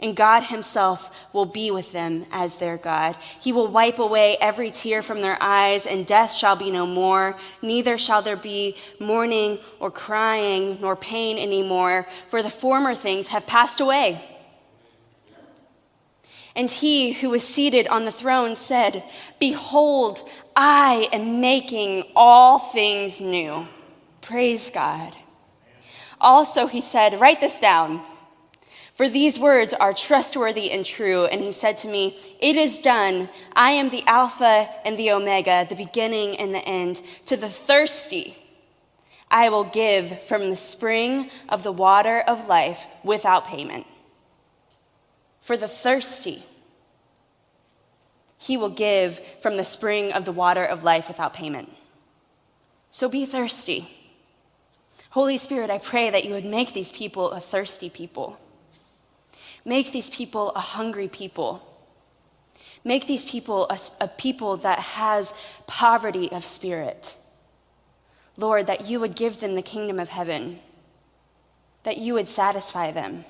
And 0.00 0.14
God 0.14 0.44
himself 0.44 1.28
will 1.32 1.44
be 1.44 1.72
with 1.72 1.90
them 1.92 2.24
as 2.30 2.58
their 2.58 2.76
God. 2.76 3.16
He 3.40 3.52
will 3.52 3.66
wipe 3.66 3.98
away 3.98 4.36
every 4.40 4.70
tear 4.70 5.02
from 5.02 5.20
their 5.20 5.36
eyes, 5.40 5.86
and 5.86 6.06
death 6.06 6.32
shall 6.32 6.54
be 6.54 6.70
no 6.70 6.86
more. 6.86 7.36
Neither 7.62 7.98
shall 7.98 8.22
there 8.22 8.36
be 8.36 8.76
mourning 9.00 9.58
or 9.80 9.90
crying 9.90 10.80
nor 10.80 10.94
pain 10.94 11.36
anymore, 11.36 12.06
for 12.28 12.44
the 12.44 12.50
former 12.50 12.94
things 12.94 13.28
have 13.28 13.46
passed 13.46 13.80
away. 13.80 14.24
And 16.54 16.70
he 16.70 17.12
who 17.12 17.30
was 17.30 17.46
seated 17.46 17.86
on 17.88 18.04
the 18.04 18.12
throne 18.12 18.56
said, 18.56 19.04
Behold, 19.38 20.20
I 20.56 21.08
am 21.12 21.40
making 21.40 22.04
all 22.16 22.58
things 22.58 23.20
new. 23.20 23.66
Praise 24.22 24.70
God. 24.70 25.16
Also, 26.20 26.66
he 26.66 26.80
said, 26.80 27.20
Write 27.20 27.40
this 27.40 27.60
down, 27.60 28.04
for 28.98 29.08
these 29.08 29.38
words 29.38 29.72
are 29.72 29.94
trustworthy 29.94 30.72
and 30.72 30.84
true. 30.84 31.26
And 31.26 31.40
he 31.40 31.52
said 31.52 31.78
to 31.78 31.88
me, 31.88 32.16
It 32.40 32.56
is 32.56 32.80
done. 32.80 33.28
I 33.54 33.70
am 33.70 33.90
the 33.90 34.02
Alpha 34.08 34.68
and 34.84 34.98
the 34.98 35.12
Omega, 35.12 35.64
the 35.68 35.76
beginning 35.76 36.36
and 36.36 36.52
the 36.52 36.68
end. 36.68 37.00
To 37.26 37.36
the 37.36 37.48
thirsty, 37.48 38.36
I 39.30 39.50
will 39.50 39.62
give 39.62 40.24
from 40.24 40.50
the 40.50 40.56
spring 40.56 41.30
of 41.48 41.62
the 41.62 41.70
water 41.70 42.18
of 42.26 42.48
life 42.48 42.88
without 43.04 43.46
payment. 43.46 43.86
For 45.42 45.56
the 45.56 45.68
thirsty, 45.68 46.42
he 48.36 48.56
will 48.56 48.68
give 48.68 49.20
from 49.40 49.56
the 49.56 49.64
spring 49.64 50.12
of 50.12 50.24
the 50.24 50.32
water 50.32 50.64
of 50.64 50.82
life 50.82 51.06
without 51.06 51.34
payment. 51.34 51.72
So 52.90 53.08
be 53.08 53.26
thirsty. 53.26 53.86
Holy 55.10 55.36
Spirit, 55.36 55.70
I 55.70 55.78
pray 55.78 56.10
that 56.10 56.24
you 56.24 56.34
would 56.34 56.44
make 56.44 56.72
these 56.72 56.90
people 56.90 57.30
a 57.30 57.38
thirsty 57.38 57.90
people. 57.90 58.40
Make 59.64 59.92
these 59.92 60.10
people 60.10 60.50
a 60.50 60.60
hungry 60.60 61.08
people. 61.08 61.62
Make 62.84 63.06
these 63.06 63.24
people 63.24 63.66
a, 63.68 63.78
a, 64.00 64.08
people 64.08 64.56
that 64.58 64.78
has 64.78 65.34
poverty 65.66 66.30
of 66.30 66.44
spirit. 66.44 67.16
Lord, 68.36 68.66
that 68.66 68.88
you 68.88 69.00
would 69.00 69.16
give 69.16 69.40
them 69.40 69.54
the 69.54 69.62
kingdom 69.62 69.98
of 69.98 70.08
heaven, 70.08 70.60
that 71.82 71.98
you 71.98 72.14
would 72.14 72.28
satisfy 72.28 72.92
them. 72.92 73.24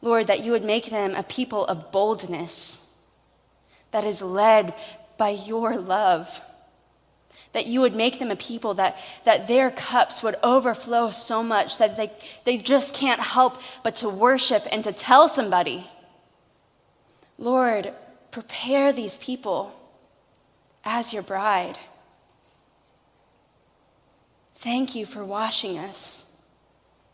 Lord, 0.00 0.26
that 0.26 0.44
you 0.44 0.52
would 0.52 0.64
make 0.64 0.90
them 0.90 1.14
a 1.14 1.22
people 1.22 1.64
of 1.64 1.90
boldness 1.90 3.00
that 3.90 4.04
is 4.04 4.22
led 4.22 4.74
by 5.16 5.30
your 5.30 5.76
love 5.76 6.42
that 7.54 7.66
you 7.66 7.80
would 7.80 7.94
make 7.94 8.18
them 8.18 8.30
a 8.30 8.36
people 8.36 8.74
that, 8.74 8.98
that 9.24 9.48
their 9.48 9.70
cups 9.70 10.22
would 10.22 10.34
overflow 10.42 11.10
so 11.10 11.42
much 11.42 11.78
that 11.78 11.96
they, 11.96 12.10
they 12.44 12.58
just 12.58 12.94
can't 12.94 13.20
help 13.20 13.62
but 13.82 13.94
to 13.94 14.08
worship 14.08 14.64
and 14.70 14.84
to 14.84 14.92
tell 14.92 15.28
somebody. 15.28 15.88
Lord, 17.38 17.92
prepare 18.30 18.92
these 18.92 19.18
people 19.18 19.72
as 20.84 21.12
your 21.12 21.22
bride. 21.22 21.78
Thank 24.56 24.94
you 24.96 25.06
for 25.06 25.24
washing 25.24 25.78
us. 25.78 26.42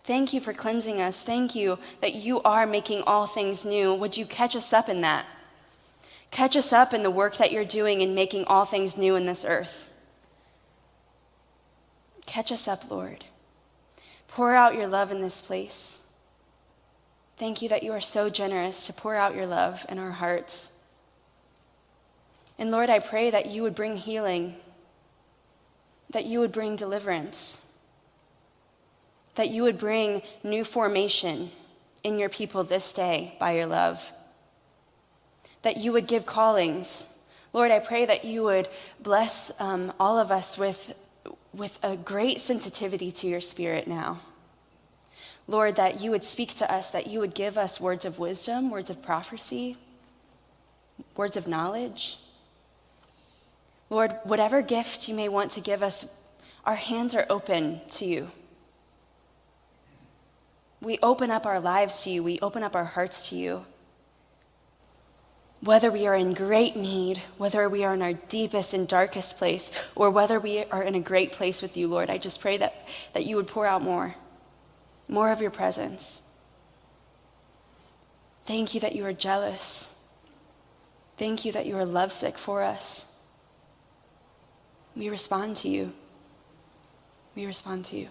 Thank 0.04 0.32
you 0.32 0.40
for 0.40 0.54
cleansing 0.54 1.02
us. 1.02 1.22
Thank 1.22 1.54
you 1.54 1.78
that 2.00 2.14
you 2.14 2.40
are 2.42 2.66
making 2.66 3.02
all 3.02 3.26
things 3.26 3.66
new. 3.66 3.94
Would 3.94 4.16
you 4.16 4.24
catch 4.24 4.56
us 4.56 4.72
up 4.72 4.88
in 4.88 5.02
that? 5.02 5.26
Catch 6.30 6.56
us 6.56 6.72
up 6.72 6.94
in 6.94 7.02
the 7.02 7.10
work 7.10 7.36
that 7.36 7.52
you're 7.52 7.64
doing 7.64 8.00
in 8.00 8.14
making 8.14 8.46
all 8.46 8.64
things 8.64 8.96
new 8.96 9.16
in 9.16 9.26
this 9.26 9.44
earth. 9.44 9.89
Catch 12.30 12.52
us 12.52 12.68
up, 12.68 12.88
Lord. 12.88 13.24
Pour 14.28 14.54
out 14.54 14.76
your 14.76 14.86
love 14.86 15.10
in 15.10 15.20
this 15.20 15.40
place. 15.40 16.12
Thank 17.38 17.60
you 17.60 17.68
that 17.70 17.82
you 17.82 17.90
are 17.90 18.00
so 18.00 18.30
generous 18.30 18.86
to 18.86 18.92
pour 18.92 19.16
out 19.16 19.34
your 19.34 19.46
love 19.46 19.84
in 19.88 19.98
our 19.98 20.12
hearts. 20.12 20.88
And 22.56 22.70
Lord, 22.70 22.88
I 22.88 23.00
pray 23.00 23.30
that 23.30 23.46
you 23.46 23.64
would 23.64 23.74
bring 23.74 23.96
healing, 23.96 24.54
that 26.10 26.24
you 26.24 26.38
would 26.38 26.52
bring 26.52 26.76
deliverance, 26.76 27.76
that 29.34 29.50
you 29.50 29.64
would 29.64 29.76
bring 29.76 30.22
new 30.44 30.62
formation 30.62 31.50
in 32.04 32.16
your 32.16 32.28
people 32.28 32.62
this 32.62 32.92
day 32.92 33.34
by 33.40 33.56
your 33.56 33.66
love, 33.66 34.12
that 35.62 35.78
you 35.78 35.90
would 35.90 36.06
give 36.06 36.26
callings. 36.26 37.26
Lord, 37.52 37.72
I 37.72 37.80
pray 37.80 38.06
that 38.06 38.24
you 38.24 38.44
would 38.44 38.68
bless 39.00 39.60
um, 39.60 39.92
all 39.98 40.16
of 40.16 40.30
us 40.30 40.56
with 40.56 40.94
with 41.52 41.78
a 41.82 41.96
great 41.96 42.38
sensitivity 42.38 43.10
to 43.12 43.26
your 43.26 43.40
spirit 43.40 43.86
now. 43.86 44.20
Lord, 45.48 45.76
that 45.76 46.00
you 46.00 46.10
would 46.12 46.24
speak 46.24 46.54
to 46.56 46.72
us, 46.72 46.90
that 46.90 47.08
you 47.08 47.18
would 47.20 47.34
give 47.34 47.58
us 47.58 47.80
words 47.80 48.04
of 48.04 48.18
wisdom, 48.18 48.70
words 48.70 48.88
of 48.88 49.02
prophecy, 49.02 49.76
words 51.16 51.36
of 51.36 51.48
knowledge. 51.48 52.18
Lord, 53.88 54.14
whatever 54.22 54.62
gift 54.62 55.08
you 55.08 55.14
may 55.14 55.28
want 55.28 55.50
to 55.52 55.60
give 55.60 55.82
us, 55.82 56.24
our 56.64 56.76
hands 56.76 57.14
are 57.14 57.26
open 57.28 57.80
to 57.90 58.04
you. 58.04 58.30
We 60.80 60.98
open 61.02 61.30
up 61.30 61.46
our 61.46 61.58
lives 61.58 62.02
to 62.04 62.10
you, 62.10 62.22
we 62.22 62.38
open 62.40 62.62
up 62.62 62.76
our 62.76 62.84
hearts 62.84 63.28
to 63.30 63.36
you 63.36 63.64
whether 65.62 65.90
we 65.90 66.06
are 66.06 66.16
in 66.16 66.32
great 66.32 66.74
need, 66.74 67.18
whether 67.36 67.68
we 67.68 67.84
are 67.84 67.94
in 67.94 68.02
our 68.02 68.14
deepest 68.14 68.72
and 68.72 68.88
darkest 68.88 69.36
place, 69.36 69.70
or 69.94 70.10
whether 70.10 70.40
we 70.40 70.64
are 70.64 70.82
in 70.82 70.94
a 70.94 71.00
great 71.00 71.32
place 71.32 71.60
with 71.60 71.76
you, 71.76 71.86
Lord, 71.86 72.08
I 72.08 72.16
just 72.18 72.40
pray 72.40 72.56
that, 72.56 72.74
that 73.12 73.26
you 73.26 73.36
would 73.36 73.48
pour 73.48 73.66
out 73.66 73.82
more, 73.82 74.14
more 75.08 75.30
of 75.30 75.42
your 75.42 75.50
presence. 75.50 76.26
Thank 78.46 78.74
you 78.74 78.80
that 78.80 78.96
you 78.96 79.04
are 79.04 79.12
jealous. 79.12 80.08
Thank 81.18 81.44
you 81.44 81.52
that 81.52 81.66
you 81.66 81.76
are 81.76 81.84
lovesick 81.84 82.38
for 82.38 82.62
us. 82.62 83.22
We 84.96 85.10
respond 85.10 85.56
to 85.56 85.68
you. 85.68 85.92
We 87.36 87.44
respond 87.44 87.84
to 87.86 87.96
you. 87.96 88.08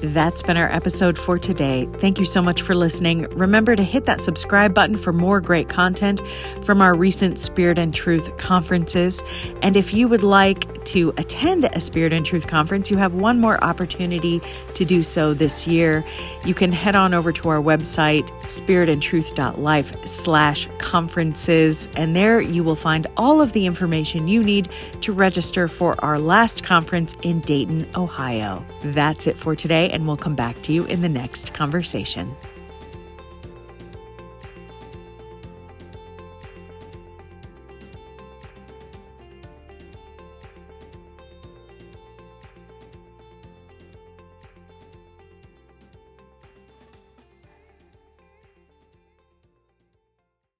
That's 0.00 0.44
been 0.44 0.56
our 0.56 0.70
episode 0.70 1.18
for 1.18 1.40
today. 1.40 1.86
Thank 1.94 2.20
you 2.20 2.24
so 2.24 2.40
much 2.40 2.62
for 2.62 2.72
listening. 2.72 3.22
Remember 3.30 3.74
to 3.74 3.82
hit 3.82 4.04
that 4.04 4.20
subscribe 4.20 4.72
button 4.72 4.96
for 4.96 5.12
more 5.12 5.40
great 5.40 5.68
content 5.68 6.20
from 6.62 6.80
our 6.80 6.94
recent 6.94 7.36
Spirit 7.36 7.78
and 7.78 7.92
Truth 7.92 8.36
conferences. 8.36 9.24
And 9.60 9.76
if 9.76 9.92
you 9.92 10.06
would 10.06 10.22
like 10.22 10.77
to 10.88 11.12
attend 11.16 11.64
a 11.64 11.80
Spirit 11.80 12.12
and 12.12 12.24
Truth 12.24 12.46
conference, 12.46 12.90
you 12.90 12.96
have 12.96 13.14
one 13.14 13.40
more 13.40 13.62
opportunity 13.62 14.40
to 14.74 14.84
do 14.84 15.02
so 15.02 15.34
this 15.34 15.66
year. 15.66 16.04
You 16.44 16.54
can 16.54 16.72
head 16.72 16.96
on 16.96 17.14
over 17.14 17.32
to 17.32 17.48
our 17.48 17.60
website, 17.60 18.28
spiritandtruth.life 18.44 20.06
slash 20.06 20.68
conferences, 20.78 21.88
and 21.96 22.16
there 22.16 22.40
you 22.40 22.64
will 22.64 22.76
find 22.76 23.06
all 23.16 23.40
of 23.40 23.52
the 23.52 23.66
information 23.66 24.28
you 24.28 24.42
need 24.42 24.68
to 25.00 25.12
register 25.12 25.68
for 25.68 26.02
our 26.04 26.18
last 26.18 26.64
conference 26.64 27.16
in 27.22 27.40
Dayton, 27.40 27.88
Ohio. 27.94 28.64
That's 28.82 29.26
it 29.26 29.36
for 29.36 29.54
today 29.54 29.90
and 29.90 30.06
we'll 30.06 30.16
come 30.16 30.34
back 30.34 30.60
to 30.62 30.72
you 30.72 30.84
in 30.84 31.02
the 31.02 31.08
next 31.08 31.54
conversation. 31.54 32.34